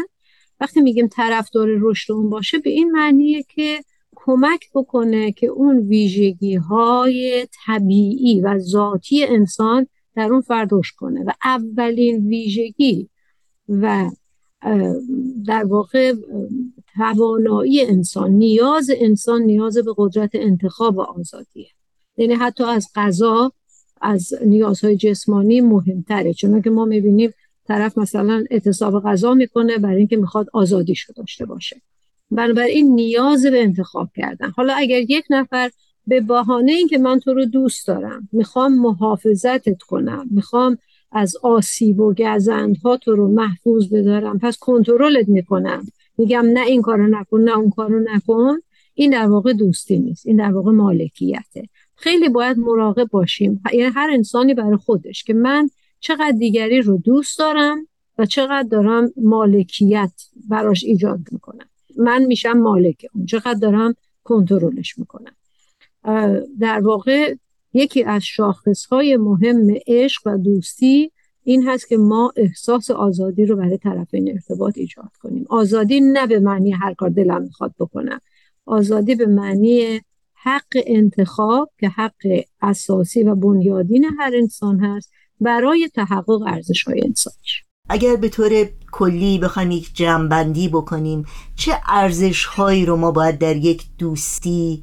وقتی 0.61 0.81
میگیم 0.81 1.09
طرفدار 1.09 1.69
رشد 1.81 2.13
اون 2.13 2.31
باشه 2.31 2.59
به 2.59 2.71
این 2.71 2.91
معنیه 2.91 3.43
که 3.43 3.81
کمک 4.17 4.71
بکنه 4.75 5.33
که 5.33 5.47
اون 5.47 5.79
ویژگی 5.79 6.55
های 6.55 7.47
طبیعی 7.67 8.41
و 8.41 8.59
ذاتی 8.59 9.25
انسان 9.25 9.87
در 10.15 10.33
اون 10.33 10.41
فردوش 10.41 10.93
کنه. 10.93 11.25
و 11.25 11.31
اولین 11.45 12.27
ویژگی 12.27 13.09
و 13.69 14.11
در 15.47 15.65
واقع 15.65 16.13
توانایی 16.95 17.85
انسان 17.85 18.31
نیاز 18.31 18.91
انسان 18.97 19.43
نیاز 19.43 19.79
به 19.79 19.95
قدرت 19.97 20.31
انتخاب 20.35 20.97
و 20.97 21.01
آزادیه. 21.01 21.69
یعنی 22.17 22.35
حتی 22.35 22.65
از 22.65 22.89
غذا 22.95 23.53
از 24.01 24.35
نیازهای 24.47 24.97
جسمانی 24.97 25.61
مهمتره. 25.61 26.35
چون 26.35 26.63
که 26.63 26.71
ما 26.71 26.85
می‌بینیم 26.85 27.31
طرف 27.69 27.99
مثلا 27.99 28.45
اعتصاب 28.51 29.03
غذا 29.03 29.35
می‌کنه 29.35 29.79
برای 29.79 29.97
اینکه 29.97 30.17
می‌خواد 30.17 30.47
آزادیشو 30.53 31.13
داشته 31.13 31.47
باشه. 31.47 31.81
بنابراین 32.31 32.95
نیاز 32.95 33.47
به 33.47 33.63
انتخاب 33.63 34.09
کردن. 34.17 34.51
حالا 34.51 34.75
اگر 34.77 35.01
یک 35.01 35.25
نفر 35.31 35.71
به 36.07 36.21
بهانه 36.21 36.73
اینکه 36.73 36.99
من 36.99 37.21
تو 37.21 37.35
رو 37.35 37.45
دوست 37.45 37.87
دارم 37.87 38.29
می‌خوام 38.33 38.79
محافظتت 38.79 39.83
کنم 39.83 40.27
می‌خوام 40.31 40.79
از 41.13 41.37
آسیب 41.43 42.01
و 42.01 42.15
گزندها 42.15 42.97
تو 42.97 43.17
رو 43.17 43.29
محفوظ 43.29 43.89
بدارم 43.93 44.39
پس 44.39 44.59
کنترلت 44.59 45.29
می‌کنم. 45.29 45.87
میگم 46.19 46.47
نه 46.53 46.61
این 46.61 46.83
کارو 46.83 47.07
نکن 47.07 47.41
نه 47.41 47.59
اون 47.59 47.71
کارو 47.71 48.01
نکن. 48.01 48.59
این 48.95 49.11
در 49.11 49.27
واقع 49.27 49.53
دوستی 49.53 49.99
نیست 49.99 50.27
این 50.27 50.37
در 50.37 50.53
واقع 50.53 50.73
مالکیته. 50.73 51.69
خیلی 51.95 52.29
باید 52.29 52.59
مراقب 52.59 53.09
باشیم. 53.11 53.63
یعنی 53.73 53.93
هر 53.95 54.11
انسانی 54.13 54.55
برای 54.55 54.77
خودش 54.77 55.25
که 55.25 55.35
من 55.35 55.71
چقدر 56.01 56.35
دیگری 56.39 56.81
رو 56.81 56.99
دوست 56.99 57.39
دارم 57.39 57.89
و 58.19 58.27
چقدر 58.27 58.69
دارم 58.69 59.13
مالکیت 59.17 60.13
براش 60.49 60.85
ایجاد 60.85 61.21
می‌کنم. 61.31 61.67
من 61.97 62.25
میشم 62.25 62.53
مالک 62.53 63.07
اون 63.15 63.27
چقدر 63.27 63.59
دارم 63.59 63.95
کنترلش 64.25 64.99
می‌کنم. 64.99 65.33
در 66.61 66.81
واقع 66.81 67.35
یکی 67.73 68.05
از 68.05 68.23
شاخصهای 68.23 69.17
مهم 69.17 69.67
عشق 69.87 70.27
و 70.27 70.39
دوستی 70.39 71.13
این 71.45 71.69
هست 71.69 71.89
که 71.89 71.97
ما 71.97 72.33
احساس 72.37 72.91
آزادی 72.91 73.47
رو 73.47 73.57
برای 73.57 73.79
طرفین 73.79 74.31
ارتباط 74.33 74.79
ایجاد 74.79 75.11
کنیم. 75.23 75.47
آزادی 75.49 76.01
نه 76.01 76.27
به 76.27 76.41
معنی 76.41 76.71
هر 76.71 76.95
کار 76.95 77.11
دلم 77.11 77.43
می‌خواد 77.43 77.75
بکنم. 77.79 78.21
آزادی 78.67 79.15
به 79.15 79.27
معنی 79.27 80.01
حق 80.35 80.77
انتخاب 80.87 81.71
که 81.79 81.89
حق 81.89 82.45
اساسی 82.61 83.23
و 83.23 83.35
بنیادین 83.35 84.05
هر 84.19 84.33
انسان 84.35 84.81
هست. 84.81 85.13
برای 85.41 85.91
تحقق 85.95 86.43
ارزش 86.47 86.83
های 86.83 87.01
انسانیش 87.05 87.63
اگر 87.89 88.17
به 88.17 88.29
طور 88.29 88.69
کلی 88.93 89.39
بخوایم 89.39 89.71
یک 89.71 89.95
جمعبندی 89.95 90.69
بکنیم 90.69 91.25
چه 91.57 91.81
ارزش 91.87 92.45
هایی 92.45 92.87
رو 92.87 92.97
ما 92.97 93.11
باید 93.11 93.39
در 93.39 93.57
یک 93.57 93.87
دوستی 93.99 94.83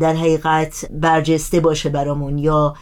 در 0.00 0.14
حقیقت 0.14 0.84
برجسته 0.90 1.60
باشه 1.60 1.88
برامون؟ 1.88 2.38
یا 2.38 2.74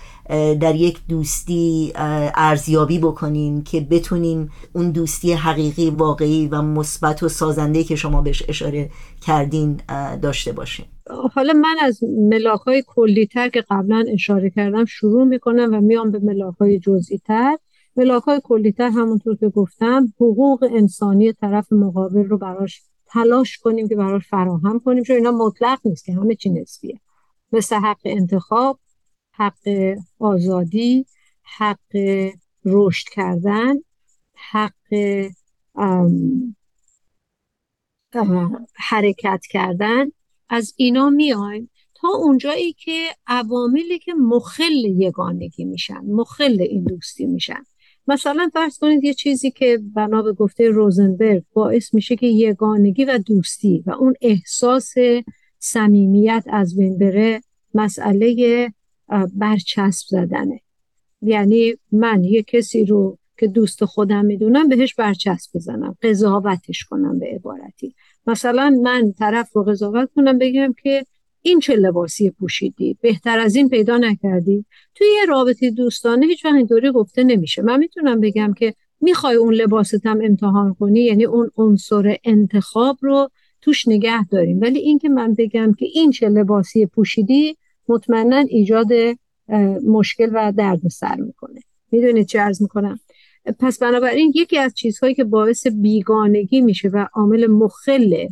در 0.60 0.74
یک 0.74 0.98
دوستی 1.08 1.92
ارزیابی 2.34 2.98
بکنیم 2.98 3.62
که 3.62 3.80
بتونیم 3.80 4.50
اون 4.72 4.90
دوستی 4.90 5.32
حقیقی 5.32 5.90
واقعی 5.90 6.46
و 6.46 6.62
مثبت 6.62 7.22
و 7.22 7.28
سازنده 7.28 7.84
که 7.84 7.96
شما 7.96 8.22
بهش 8.22 8.42
اشاره 8.48 8.90
کردین 9.26 9.80
داشته 10.22 10.52
باشیم. 10.52 10.86
حالا 11.34 11.52
من 11.52 11.76
از 11.82 12.00
ملاک 12.04 12.60
های 12.60 12.84
کلی 12.86 13.26
تر 13.26 13.48
که 13.48 13.64
قبلا 13.70 14.04
اشاره 14.12 14.50
کردم 14.50 14.84
شروع 14.84 15.24
می‌کنم 15.24 15.74
و 15.74 15.80
میام 15.80 16.10
به 16.10 16.18
ملاک 16.18 16.54
های 16.54 16.78
جزئی 16.78 17.18
تر 17.18 17.58
ملاک 17.96 18.22
های 18.22 18.40
کلی 18.44 18.72
تر 18.72 18.88
همونطور 18.88 19.36
که 19.36 19.48
گفتم 19.48 20.12
حقوق 20.16 20.68
انسانی 20.72 21.32
طرف 21.32 21.72
مقابل 21.72 22.24
رو 22.24 22.38
براش 22.38 22.82
تلاش 23.06 23.58
کنیم 23.58 23.88
که 23.88 23.96
براش 23.96 24.28
فراهم 24.28 24.80
کنیم 24.84 25.02
چون 25.02 25.16
اینا 25.16 25.30
مطلق 25.30 25.78
نیست 25.84 26.04
که 26.04 26.12
همه 26.12 26.34
چی 26.34 26.50
نسبیه. 26.50 27.00
مثل 27.52 27.76
حق 27.76 28.00
انتخاب 28.04 28.78
حق 29.36 29.96
آزادی 30.18 31.06
حق 31.42 31.96
رشد 32.64 33.08
کردن 33.12 33.74
حق 34.34 34.94
حرکت 38.74 39.42
کردن. 39.50 40.10
از 40.48 40.74
اینا 40.76 41.10
میایم. 41.10 41.70
تا 41.94 42.08
اونجایی 42.08 42.72
که 42.72 43.08
عواملی 43.26 43.98
که 43.98 44.14
مخل 44.14 44.84
یگانگی 44.84 45.64
میشن 45.64 46.00
مخل 46.06 46.56
این 46.60 46.84
دوستی 46.84 47.26
میشن. 47.26 47.64
مثلا 48.06 48.50
فرض 48.52 48.78
کنید 48.78 49.04
یه 49.04 49.14
چیزی 49.14 49.50
که 49.50 49.80
بنا 49.94 50.22
به 50.22 50.32
گفته 50.32 50.68
روزنبرگ 50.68 51.42
باعث 51.52 51.94
میشه 51.94 52.16
که 52.16 52.26
یگانگی 52.26 53.04
و 53.04 53.18
دوستی 53.18 53.82
و 53.86 53.90
اون 53.90 54.14
احساس 54.20 54.94
صمیمیت 55.58 56.44
از 56.46 56.76
بین 56.76 56.98
بره 56.98 57.40
مسئله 57.74 58.72
برچسب 59.34 60.06
زدنه. 60.08 60.60
یعنی 61.22 61.74
من 61.92 62.24
یه 62.24 62.42
کسی 62.42 62.84
رو 62.84 63.18
که 63.38 63.46
دوست 63.46 63.84
خودم 63.84 64.24
می‌دونم 64.24 64.68
بهش 64.68 64.94
برچسب 64.94 65.50
بزنم 65.54 65.96
قضاوتش 66.02 66.84
کنم 66.84 67.18
به 67.18 67.26
عبارتی. 67.26 67.94
مثلا 68.26 68.80
من 68.82 69.12
طرف 69.12 69.52
رو 69.52 69.64
قضاوت 69.64 70.10
کنم 70.16 70.38
بگم 70.38 70.74
که 70.82 71.04
این 71.42 71.60
چه 71.60 71.76
لباسی 71.76 72.30
پوشیدی؟ 72.30 72.98
بهتر 73.00 73.38
از 73.38 73.56
این 73.56 73.68
پیدا 73.68 73.96
نکردی؟ 73.96 74.64
توی 74.94 75.06
یه 75.20 75.24
رابطه 75.28 75.70
دوستانه 75.70 76.26
هیچ 76.26 76.44
وقت 76.44 76.54
اینطوری 76.54 76.92
گفته 76.92 77.24
نمیشه. 77.24 77.62
من 77.62 77.78
می‌تونم 77.78 78.20
بگم 78.20 78.54
که 78.58 78.74
می‌خوای 79.00 79.36
اون 79.36 79.54
لباستم 79.54 80.18
امتحان 80.24 80.74
کنی؟ 80.74 81.00
یعنی 81.00 81.24
اون 81.24 81.50
عنصر 81.56 82.16
انتخاب 82.24 82.98
رو 83.00 83.30
توش 83.60 83.88
نگه 83.88 84.24
داریم. 84.28 84.60
ولی 84.60 84.78
اینکه 84.78 85.08
من 85.08 85.34
بگم 85.34 85.74
که 85.78 85.86
این 85.94 86.10
چه 86.10 86.28
لباسی 86.28 86.86
پوشیدی 86.86 87.56
مطمئنا 87.88 88.36
ایجاد 88.36 88.88
مشکل 89.86 90.30
و 90.34 90.52
درد 90.56 90.88
سر 90.88 91.16
می‌کنه. 91.16 91.60
می‌دونید 91.92 92.26
چه 92.26 92.40
ارز 92.40 92.62
می‌کنم؟ 92.62 93.00
پس 93.58 93.78
بنابراین 93.78 94.32
یکی 94.34 94.58
از 94.58 94.74
چیزهایی 94.74 95.14
که 95.14 95.24
باعث 95.24 95.66
بیگانگی 95.66 96.60
میشه 96.60 96.88
و 96.88 97.06
عامل 97.14 97.46
مخل 97.46 98.28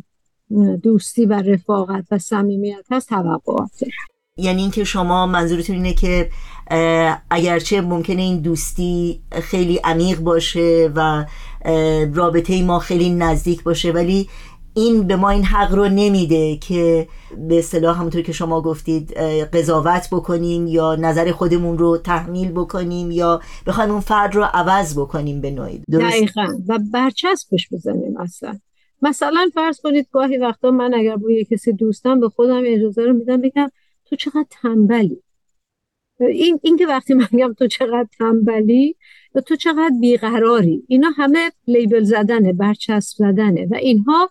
دوستی 0.83 1.25
و 1.25 1.33
رفاقت 1.33 2.05
و 2.11 2.17
صمیمیت 2.17 2.85
هست 2.91 3.09
توقعاته 3.09 3.87
یعنی 4.37 4.61
اینکه 4.61 4.83
شما 4.83 5.27
منظورتون 5.27 5.75
اینه 5.75 5.93
که 5.93 6.29
اگرچه 7.29 7.81
ممکنه 7.81 8.21
این 8.21 8.41
دوستی 8.41 9.21
خیلی 9.31 9.79
عمیق 9.83 10.19
باشه 10.19 10.91
و 10.95 11.25
رابطه 12.13 12.63
ما 12.63 12.79
خیلی 12.79 13.09
نزدیک 13.09 13.63
باشه 13.63 13.91
ولی 13.91 14.29
این 14.73 15.07
به 15.07 15.15
ما 15.15 15.29
این 15.29 15.43
حق 15.43 15.75
رو 15.75 15.89
نمیده 15.89 16.57
که 16.57 17.07
به 17.37 17.59
اصطلاح 17.59 17.99
همونطور 17.99 18.21
که 18.21 18.31
شما 18.31 18.61
گفتید 18.61 19.13
قضاوت 19.53 20.07
بکنیم 20.11 20.67
یا 20.67 20.95
نظر 20.95 21.31
خودمون 21.31 21.77
رو 21.77 21.97
تحمیل 21.97 22.51
بکنیم 22.51 23.11
یا 23.11 23.41
بخوایم 23.67 23.91
اون 23.91 23.99
فرد 23.99 24.35
رو 24.35 24.43
عوض 24.53 24.99
بکنیم 24.99 25.41
به 25.41 25.51
نوعی. 25.51 25.81
دقیقا. 25.91 26.47
و 26.67 26.79
برچسبش 26.93 27.67
بزنیم 27.71 28.17
اصلا. 28.17 28.59
مثلا 29.01 29.49
فرض 29.53 29.81
کنید 29.81 30.07
گاهی 30.11 30.37
وقتا 30.37 30.71
من 30.71 30.93
اگر 30.93 31.15
با 31.15 31.29
کسی 31.51 31.73
دوستم 31.73 32.19
به 32.19 32.29
خودم 32.29 32.61
اجازه 32.65 33.05
رو 33.05 33.13
میدم 33.13 33.41
بگم 33.41 33.69
تو 34.05 34.15
چقدر 34.15 34.45
تنبلی. 34.49 35.23
این, 36.19 36.59
این 36.63 36.77
که 36.77 36.87
وقتی 36.87 37.13
من 37.13 37.27
میگم 37.31 37.53
تو 37.53 37.67
چقدر 37.67 38.07
تنبلی 38.19 38.95
و 39.35 39.41
تو 39.41 39.55
چقدر 39.55 39.91
بیقراری. 40.01 40.83
اینا 40.87 41.09
همه 41.17 41.51
لیبل 41.67 42.03
زدنه 42.03 42.53
برچسب 42.53 43.17
زدنه. 43.17 43.67
و 43.71 43.75
اینها 43.75 44.29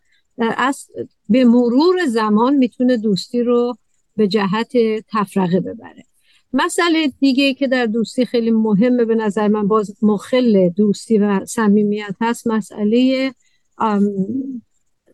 از 0.57 0.86
به 1.28 1.45
مرور 1.45 2.07
زمان 2.07 2.57
می‌تونه 2.57 2.97
دوستی 2.97 3.43
رو 3.43 3.76
به 4.16 4.28
جهت 4.28 4.72
تفرقه 5.09 5.61
ببره. 5.61 6.05
مسئله 6.53 7.12
دیگه 7.20 7.55
که 7.55 7.68
در 7.68 7.86
دوستی 7.86 8.24
خیلی 8.24 8.51
مهمه 8.51 9.05
به 9.05 9.14
نظر 9.14 9.49
من 9.49 9.68
باز 9.68 9.97
مخل 10.03 10.68
دوستی 10.68 11.18
و 11.18 11.45
صمیمیت 11.45 12.14
هست 12.20 12.47
مسئله 12.47 13.32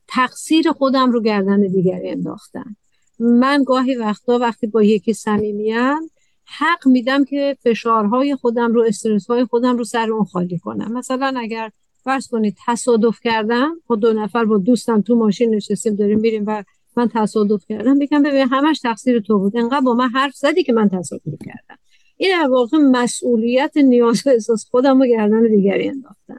تقصیر 0.09 0.73
خودم 0.73 1.11
رو 1.11 1.23
گردن 1.23 1.61
دیگری 1.61 2.11
انداختن. 2.11 2.77
من 3.19 3.65
گاهی 3.65 3.95
وقتا 3.95 4.39
وقتی 4.39 4.67
با 4.67 4.83
یکی 4.83 5.13
صمیمیم 5.13 6.11
حق 6.45 6.87
میدم 6.87 7.25
که 7.25 7.57
فشارهای 7.63 8.37
خودم 8.37 8.73
رو 8.73 8.83
استرسهای 8.83 9.45
خودم 9.45 9.77
رو 9.77 9.85
سر 9.85 10.11
اون 10.11 10.25
خالی 10.25 10.59
کنم. 10.59 10.93
مثلا 10.93 11.35
اگر 11.37 11.71
فرض 12.09 12.29
کنید 12.29 12.57
تصادف 12.67 13.21
کردم 13.25 13.81
با 13.87 13.97
دو 13.97 14.13
نفر 14.13 14.45
با 14.45 14.59
دوستم 14.59 15.01
تو 15.01 15.15
ماشین 15.15 15.55
نشستیم 15.55 15.95
داریم 15.95 16.19
میریم 16.19 16.45
و 16.47 16.65
من 16.97 17.09
تصادف 17.15 17.65
کردم. 17.69 17.99
بگم 17.99 18.23
ببین 18.23 18.49
همش 18.51 18.81
تقصیر 18.81 19.21
تو 19.21 19.39
بود. 19.39 19.57
انقدر 19.57 19.81
با 19.81 19.95
من 19.95 20.09
حرف 20.09 20.35
زدی 20.35 20.63
که 20.63 20.73
من 20.73 20.89
تصادف 20.89 21.39
کردم. 21.47 21.79
این 22.17 22.39
در 22.39 22.49
واقع 22.49 22.79
مسئولیت 22.79 23.77
نیاز 23.77 24.27
و 24.27 24.31
احساس 24.31 24.67
خودم 24.71 25.03
رو 25.03 25.07
گردن 25.07 25.49
دیگری 25.49 25.89
انداختن 25.89 26.37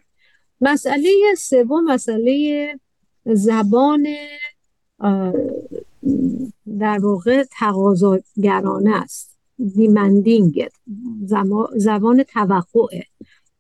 مسئله 0.62 1.10
سوم 1.38 1.84
مسئله 1.84 2.80
زبان 3.26 4.06
در 6.80 7.00
واقع 7.02 7.44
تقاضاگرانه 7.60 8.96
است. 8.96 9.38
دیمندینگ 9.76 10.70
زبان 11.76 12.24
توقعه. 12.24 13.04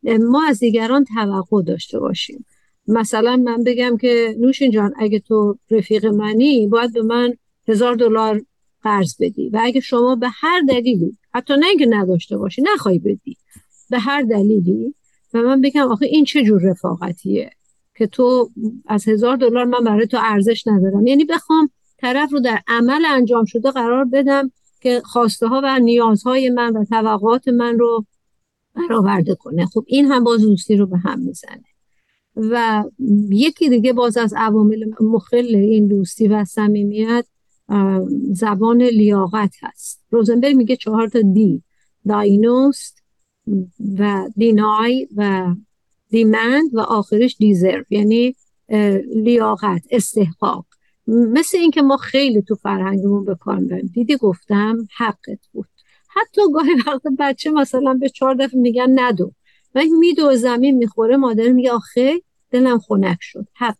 ما 0.04 0.45
از 0.47 0.60
دیگران 0.60 1.04
توقع 1.04 1.64
داشته 1.64 2.00
باشیم. 2.00 2.45
مثلا 2.88 3.36
من 3.36 3.64
بگم 3.64 3.97
که 3.97 4.36
نوشین 4.39 4.72
جان 4.72 4.93
اگه 4.97 5.20
تو 5.20 5.58
رفیق 5.72 6.06
منی 6.06 6.68
باید 6.68 6.93
به 6.93 7.02
من 7.02 7.34
هزار 7.68 7.95
دلار 7.95 8.41
قرض 8.84 9.16
بدی 9.20 9.50
و 9.50 9.60
اگه 9.64 9.80
شما 9.80 10.16
به 10.16 10.28
هر 10.30 10.62
دلیلی 10.68 11.18
حتی 11.34 11.54
نه 11.60 11.68
اینکه 11.68 11.86
نداشته 11.89 12.38
باشی 12.38 12.62
نخوای 12.74 13.00
بدی 13.00 13.38
به 13.89 14.00
هر 14.00 14.22
دلیلی 14.22 14.95
و 15.34 15.41
من 15.41 15.62
بگم 15.62 15.91
آخه 15.91 16.06
این 16.06 16.26
چه 16.26 16.43
جور 16.43 16.62
رفاقتیه 16.62 17.50
که 17.95 18.08
تو 18.08 18.50
از 18.88 19.08
هزار 19.08 19.38
دلار 19.38 19.66
من 19.66 19.84
برای 19.84 20.08
تو 20.08 20.18
ارزش 20.22 20.68
ندارم. 20.68 21.08
یعنی 21.08 21.26
بخوام 21.26 21.70
طرف 21.97 22.32
رو 22.32 22.39
در 22.39 22.62
عمل 22.68 23.06
انجام 23.06 23.45
شده 23.45 23.72
قرار 23.72 24.06
بدم 24.06 24.52
که 24.82 25.02
خواسته 25.06 25.47
ها 25.47 25.62
و 25.64 25.80
نیازهای 25.80 26.50
من 26.50 26.78
و 26.78 26.86
توقعات 26.86 27.47
من 27.47 27.80
رو 27.80 28.06
برآورده 28.80 29.36
کنه. 29.36 29.65
خب 29.65 29.84
این 29.88 30.05
هم 30.05 30.23
باز 30.23 30.41
دوستی 30.41 30.75
رو 30.75 30.86
به 30.86 30.97
هم 30.97 31.19
می‌زنه. 31.19 31.63
و 32.36 32.84
یکی 33.30 33.69
دیگه 33.69 33.93
باز 33.93 34.17
از 34.17 34.34
عوامل 34.38 34.86
مخل 35.01 35.55
این 35.55 35.88
دوستی 35.88 36.27
و 36.27 36.45
صمیمیت 36.45 37.25
زبان 38.32 38.82
لیاقت 38.82 39.53
هست. 39.61 40.03
روزنبرگ 40.09 40.55
میگه 40.55 40.75
چهار 40.75 41.07
تا 41.07 41.21
دی. 41.21 41.63
داینوست 42.07 43.03
و 43.99 44.30
دینای 44.38 45.07
و 45.15 45.55
دیمند 46.09 46.69
و 46.73 46.80
آخرش 46.80 47.38
دیزرو. 47.38 47.84
یعنی 47.89 48.36
لیاقت 49.15 49.82
استحقاق. 49.91 50.65
مثل 51.07 51.57
اینکه 51.57 51.82
ما 51.82 51.97
خیلی 51.97 52.41
تو 52.41 52.55
فرهنگمون 52.55 53.25
به 53.25 53.36
کار 53.36 53.59
دیدی 53.93 54.17
گفتم 54.17 54.88
حقت 54.97 55.39
بود. 55.51 55.67
حتی 56.20 56.41
گاهی 56.53 56.74
وقت 56.88 57.01
بچه 57.20 57.51
مثلا 57.51 57.93
به 57.93 58.09
چهار 58.09 58.36
دفعه 58.36 58.59
میگن 58.59 58.99
ندو. 58.99 59.32
و 59.76 59.82
میدو 59.99 60.36
زمین 60.36 60.78
می‌خوره 60.78 61.17
مادر 61.17 61.49
میگه 61.49 61.72
آخه 61.72 62.22
دلم 62.51 62.80
خنک 62.80 63.17
شد. 63.22 63.47
حق 63.53 63.78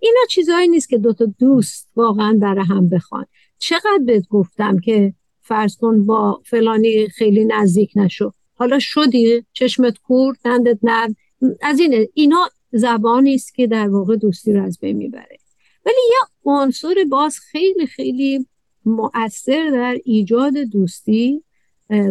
اینا 0.00 0.20
چیزهایی 0.28 0.68
نیست 0.68 0.88
که 0.88 0.98
دوتا 0.98 1.24
دوست 1.38 1.88
واقعا 1.96 2.38
برای 2.40 2.64
هم 2.64 2.88
بخوان. 2.88 3.26
چقدر 3.58 4.00
بهت 4.06 4.28
گفتم 4.28 4.78
که 4.78 5.14
فرض 5.40 5.76
کن 5.76 6.06
با 6.06 6.40
فلانی 6.44 7.08
خیلی 7.08 7.44
نزدیک 7.44 7.92
نشو. 7.96 8.32
حالا 8.54 8.78
شدی؟ 8.78 9.44
چشمت 9.52 9.98
کور 9.98 10.36
دندت 10.44 10.78
نرم. 10.82 11.16
از 11.62 11.80
این 11.80 12.08
اینا 12.14 12.48
زبانی 12.72 13.34
است 13.34 13.54
که 13.54 13.66
در 13.66 13.88
واقع 13.88 14.16
دوستی 14.16 14.52
رو 14.52 14.64
از 14.64 14.78
بین 14.80 14.96
می‌بره. 14.96 15.38
ولی 15.86 15.96
یه 16.10 16.18
عنصر 16.44 16.94
باز 17.10 17.38
خیلی 17.38 17.86
خیلی 17.86 18.46
مؤثر 18.84 19.70
در 19.70 19.98
ایجاد 20.04 20.56
دوستی 20.56 21.42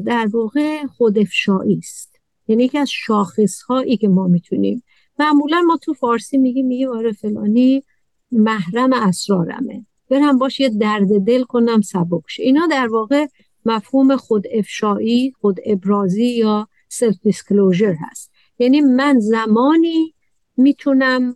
در 0.05 0.27
واقع 0.31 0.85
خودافشایی 0.85 1.77
است. 1.77 2.19
یعنی 2.47 2.63
یکی 2.63 2.77
از 2.77 2.89
شاخص 2.89 3.61
هایی 3.61 3.97
که 3.97 4.07
ما 4.07 4.27
می‌تونیم. 4.27 4.83
معمولا 5.19 5.61
ما 5.61 5.77
تو 5.77 5.93
فارسی 5.93 6.37
میگیم 6.37 6.67
میگه 6.67 6.89
آره 6.89 7.11
فلانی 7.11 7.83
محرم 8.31 8.93
اسرارمه. 8.93 9.85
برم 10.09 10.37
باهاش 10.37 10.59
یه 10.59 10.69
درد 10.69 11.19
دل 11.25 11.43
کنم 11.43 11.81
سبک 11.81 12.23
اینا 12.39 12.67
در 12.67 12.87
واقع 12.87 13.27
مفهوم 13.65 14.15
خود 14.15 14.45
افشایی 14.53 15.31
خود 15.41 15.59
ابرازی 15.65 16.25
یا 16.25 16.67
self 16.89 17.15
disclosure 17.23 17.95
هست. 17.99 18.31
یعنی 18.59 18.81
من 18.81 19.19
زمانی 19.19 20.13
می‌تونم 20.57 21.35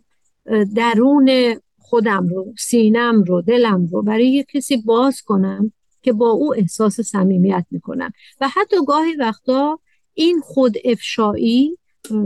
درون 0.76 1.30
خودم 1.78 2.28
رو 2.28 2.54
سینم 2.58 3.22
رو 3.22 3.42
دلم 3.42 3.86
رو 3.86 4.02
برای 4.02 4.28
یه 4.28 4.44
کسی 4.44 4.76
باز 4.76 5.22
کنم 5.22 5.72
که 6.04 6.12
با 6.12 6.30
او 6.30 6.54
احساس 6.54 7.00
صمیمیت 7.00 7.66
می‌کنم. 7.70 8.12
و 8.40 8.48
حتی 8.48 8.76
گاهی 8.86 9.16
وقتا 9.16 9.78
این 10.14 10.40
خود 10.40 10.74
افشایی 10.84 11.78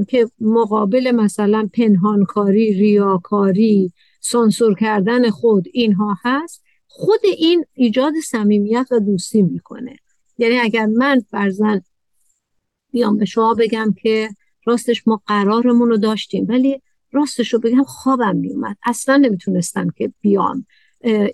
که 0.08 0.30
مقابل 0.40 1.10
مثلا 1.10 1.68
پنهانکاری 1.74 2.72
ریاکاری 2.72 3.92
سانسور 4.20 4.74
کردن 4.74 5.30
خود 5.30 5.64
اینها 5.72 6.16
هست 6.24 6.62
خود 6.86 7.20
این 7.38 7.64
ایجاد 7.74 8.12
صمیمیت 8.24 8.86
و 8.90 9.00
دوستی 9.00 9.42
می‌کنه. 9.42 9.96
یعنی 10.38 10.58
اگر 10.58 10.86
من 10.86 11.20
فرزن 11.30 11.80
بیام 12.92 13.16
به 13.16 13.24
شما 13.24 13.54
بگم 13.54 13.94
که 14.02 14.28
راستش 14.64 15.08
ما 15.08 15.22
قرارمون 15.26 15.88
رو 15.88 15.96
داشتیم 15.96 16.46
ولی 16.48 16.82
راستش 17.12 17.54
رو 17.54 17.60
بگم 17.60 17.82
خوابم 17.82 18.36
میومد 18.36 18.76
اصلا 18.86 19.16
نمی‌تونستم 19.16 19.90
که 19.90 20.12
بیام. 20.20 20.66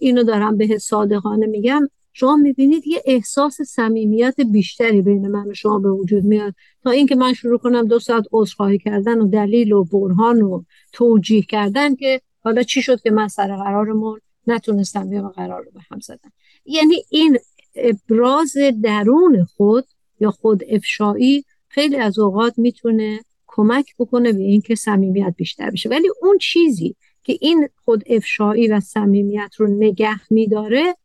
اینو 0.01 0.23
دارم 0.23 0.57
به 0.57 0.79
صادقانه 0.79 1.47
میگم. 1.47 1.89
شما 2.17 2.37
می‌بینید 2.37 2.87
یه 2.87 3.03
احساس 3.07 3.63
صمیمیت 3.63 4.35
بیشتری 4.53 5.03
بین 5.03 5.29
من 5.29 5.51
و 5.51 5.55
شما 5.55 5.79
به 5.79 5.91
وجود 5.91 6.25
میاد. 6.25 6.55
تا 6.83 6.91
اینکه 6.91 7.15
من 7.15 7.33
شروع 7.33 7.59
کنم 7.59 7.89
دو 7.89 7.99
ساعت 7.99 8.25
عذرخواهی 8.33 8.79
کردن 8.79 9.19
و 9.19 9.29
دلیل 9.29 9.73
و 9.73 9.85
برهان 9.85 10.43
و 10.43 10.63
توجیه 10.93 11.43
کردن 11.43 11.95
که 11.95 12.21
حالا 12.41 12.63
چی 12.63 12.83
شد 12.83 13.01
که 13.01 13.11
من 13.11 13.29
سر 13.29 13.57
قرارمون 13.57 14.21
نتونستم 14.47 15.11
بیام 15.11 15.29
قرار 15.29 15.65
رو 15.65 15.71
به 15.75 15.81
هم 15.91 16.01
زدم. 16.01 16.33
یعنی 16.65 16.95
این 17.11 17.39
ابراز 17.75 18.57
درون 18.83 19.45
خود 19.45 19.85
یا 20.21 20.31
خود 20.31 20.65
افشایی 20.69 21.45
خیلی 21.69 21.97
از 21.97 22.19
اوقات 22.19 22.59
می‌تونه 22.59 23.21
کمک 23.47 23.95
بکنه 23.99 24.33
به 24.33 24.43
اینکه 24.43 24.75
صمیمیت 24.75 25.35
بیشتر 25.37 25.71
بشه. 25.71 25.89
ولی 25.89 26.09
اون 26.23 26.39
چیزی 26.39 26.97
که 27.25 27.39
این 27.41 27.69
خود 27.85 28.05
افشایی 28.07 28.69
و 28.69 28.81
صمیمیت 28.81 29.51
رو 29.59 29.67
نگه 29.79 30.21
میداره 30.31 30.97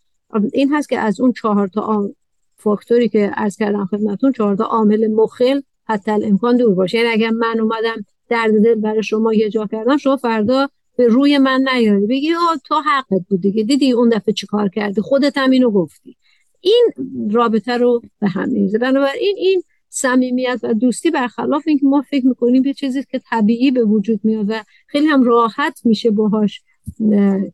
این 0.53 0.73
هست 0.73 0.89
که 0.89 0.99
از 0.99 1.19
اون 1.19 1.33
چهار 1.33 1.67
تا 1.67 2.09
فاکتوری 2.55 3.09
که 3.09 3.31
عرض 3.35 3.57
کردم 3.57 3.85
خدمتون 3.85 4.31
چهار 4.31 4.55
تا 4.55 4.63
عامل 4.63 5.07
مخل 5.07 5.61
حتی 5.85 6.11
الامکان 6.11 6.57
دور 6.57 6.75
باشه. 6.75 6.97
یعنی 6.97 7.09
اگر 7.09 7.29
من 7.29 7.59
اومدم 7.59 8.05
درد 8.29 8.63
دل 8.63 8.75
برای 8.75 9.03
شما 9.03 9.33
یه 9.33 9.49
جا 9.49 9.67
کردم 9.71 9.97
شما 9.97 10.17
فردا 10.17 10.69
به 10.95 11.07
روی 11.07 11.37
من 11.37 11.65
نیاری. 11.73 12.05
بگی 12.07 12.33
آه 12.33 12.61
تو 12.65 12.75
حقت 12.75 13.25
بود 13.29 13.41
دیگه. 13.41 13.63
دیدی 13.63 13.91
اون 13.91 14.09
دفعه 14.09 14.33
چیکار 14.33 14.69
کردی؟ 14.69 15.01
خودت 15.01 15.37
هم 15.37 15.49
اینو 15.49 15.71
گفتی. 15.71 16.15
این 16.61 16.89
رابطه 17.31 17.77
رو 17.77 18.01
به 18.19 18.27
هم 18.27 18.49
میریزه. 18.49 18.77
بنابراین 18.77 19.35
این 19.37 19.63
صمیمیت 19.89 20.59
و 20.63 20.73
دوستی 20.73 21.11
برخلاف 21.11 21.63
اینکه 21.67 21.85
ما 21.85 22.01
فکر 22.01 22.27
می‌کنیم 22.27 22.65
یه 22.65 22.73
چیزی 22.73 23.03
که 23.03 23.21
طبیعی 23.29 23.71
به 23.71 23.83
وجود 23.83 24.19
میاد 24.23 24.45
و 24.49 24.63
خیلی 24.87 25.07
هم 25.07 25.23
راحت 25.23 25.81
میشه 25.85 26.11
باهاش 26.11 26.61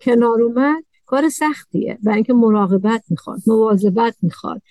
کنار 0.02 0.42
اومد 0.42 0.84
کار 1.16 1.30
سختیه. 1.30 1.98
و 2.04 2.10
اینکه 2.10 2.34
مراقبت 2.34 3.04
می‌خواد 3.10 3.40
مواظبت 3.48 4.16
می‌خواد. 4.22 4.62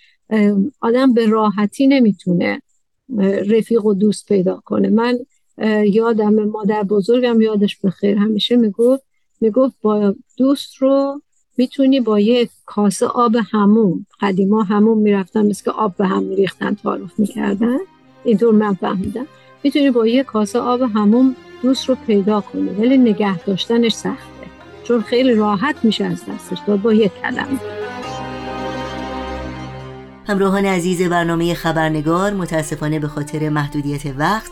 آدم 0.81 1.13
به 1.13 1.25
راحتی 1.25 1.87
نمی‌تونه 1.87 2.61
رفیق 3.49 3.85
و 3.85 3.93
دوست 3.93 4.27
پیدا 4.27 4.61
کنه. 4.65 4.89
من 4.89 5.19
یادم 5.85 6.33
مادر 6.43 6.83
بزرگم 6.83 7.41
یادش 7.41 7.77
به 7.77 7.89
خیر 7.89 8.17
همیشه 8.17 8.55
می‌گفت 8.55 9.03
می‌گفت 9.41 9.75
با 9.81 10.15
دوست 10.37 10.75
رو 10.75 11.21
می‌تونی 11.57 11.99
با 11.99 12.19
یک 12.19 12.49
کاسه 12.65 13.05
آب 13.05 13.35
هموم 13.51 14.05
قدیما 14.21 14.63
هموم 14.63 14.97
می‌رفتن 14.97 15.45
مثل 15.45 15.63
که 15.63 15.71
آب 15.71 15.95
به 15.97 16.07
هم 16.07 16.23
میریختن 16.23 16.73
تعارف 16.73 17.19
می‌کردن. 17.19 17.77
اینطور 18.25 18.53
من 18.53 18.73
فهمیدم. 18.73 19.27
می‌تونی 19.63 19.91
با 19.91 20.07
یک 20.07 20.25
کاسه 20.25 20.59
آب 20.59 20.81
هموم 20.81 21.35
دوست 21.61 21.89
رو 21.89 21.95
پیدا 22.07 22.41
کنی 22.41 22.69
ولی 22.69 22.97
نگه 22.97 23.43
داشتنش 23.43 23.93
سخته. 23.93 24.34
چون 24.87 25.01
خیلی 25.01 25.35
راحت 25.35 25.75
میشه 25.83 26.05
از 26.05 26.25
دستش 26.25 26.57
داد. 26.67 26.81
با 26.81 26.93
یک 26.93 27.11
کلمه 27.21 27.59
همراهان 30.27 30.65
عزیز 30.65 31.01
برنامه 31.01 31.53
خبرنگار 31.53 32.33
متاسفانه 32.33 32.99
به 32.99 33.07
خاطر 33.07 33.49
محدودیت 33.49 34.01
وقت 34.17 34.51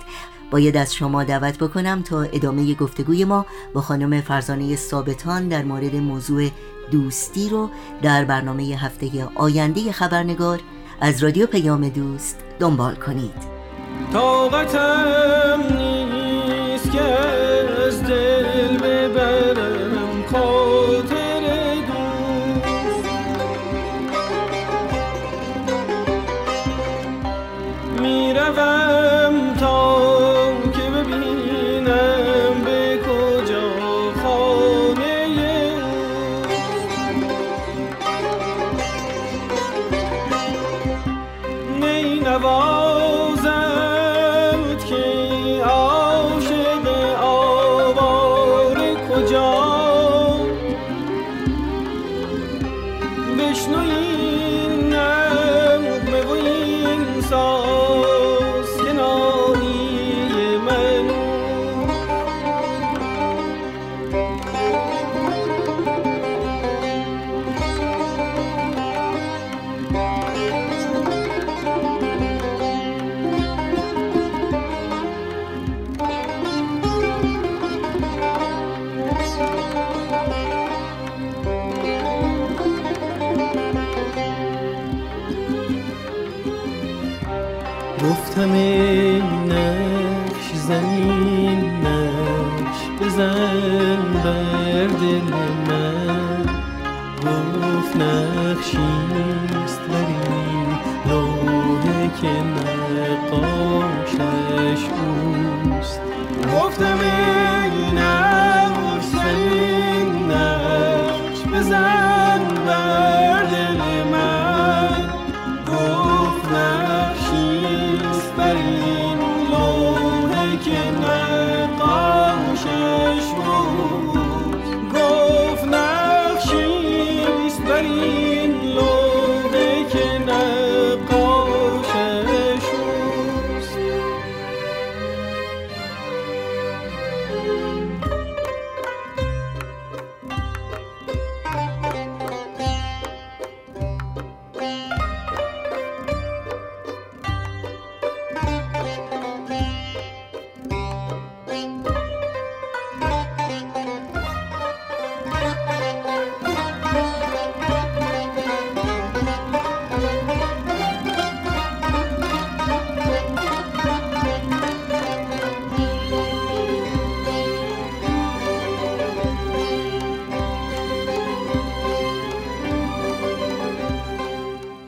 باید 0.52 0.78
از 0.78 0.96
شما 0.96 1.24
دعوت 1.24 1.58
بکنم 1.58 2.02
تا 2.02 2.22
ادامه 2.22 2.74
گفتگوی 2.74 3.26
ما 3.26 3.46
با 3.74 3.82
خانم 3.82 4.22
فرزانه 4.22 4.76
ثابتان 4.76 5.48
در 5.48 5.64
مورد 5.64 5.96
موضوع 5.96 6.50
دوستی 6.92 7.50
رو 7.50 7.70
در 8.02 8.26
برنامه 8.26 8.64
هفته 8.64 9.28
آینده 9.36 9.92
خبرنگار 9.92 10.60
از 11.02 11.24
رادیو 11.24 11.48
پیام 11.48 11.90
دوست 11.90 12.40
دنبال 12.60 12.96
کنید. 12.96 13.54
طاقتم 14.14 15.60
نیست 15.78 16.92
که 16.92 17.02
از 17.88 18.04
دل 18.04 18.78
ببرم. 18.78 19.63
Vishnu 53.54 54.63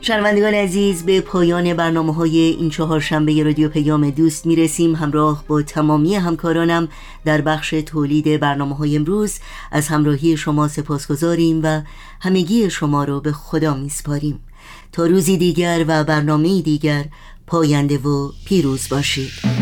شنوندگان 0.06 0.54
عزیز 0.54 1.04
به 1.04 1.20
پایان 1.20 1.74
برنامه 1.74 2.14
های 2.14 2.38
این 2.38 2.70
چهار 2.70 3.00
شنبه 3.00 3.42
رادیو 3.42 3.68
پیام 3.68 4.10
دوست 4.10 4.46
می 4.46 4.56
رسیم 4.56 4.94
همراه 4.94 5.44
با 5.48 5.62
تمامی 5.62 6.14
همکارانم 6.14 6.88
در 7.24 7.40
بخش 7.40 7.70
تولید 7.70 8.40
برنامه 8.40 8.76
های 8.76 8.96
امروز 8.96 9.38
از 9.72 9.88
همراهی 9.88 10.36
شما 10.36 10.68
سپاس 10.68 11.06
گذاریم 11.06 11.60
و 11.62 11.82
همگی 12.20 12.70
شما 12.70 13.04
رو 13.04 13.20
به 13.20 13.32
خدا 13.32 13.74
می 13.74 13.88
سپاریم 13.88 14.40
تا 14.92 15.06
روزی 15.06 15.36
دیگر 15.36 15.84
و 15.88 16.04
برنامه 16.04 16.62
دیگر 16.62 17.04
پاینده 17.46 17.98
و 17.98 18.32
پیروز 18.44 18.88
باشید. 18.88 19.55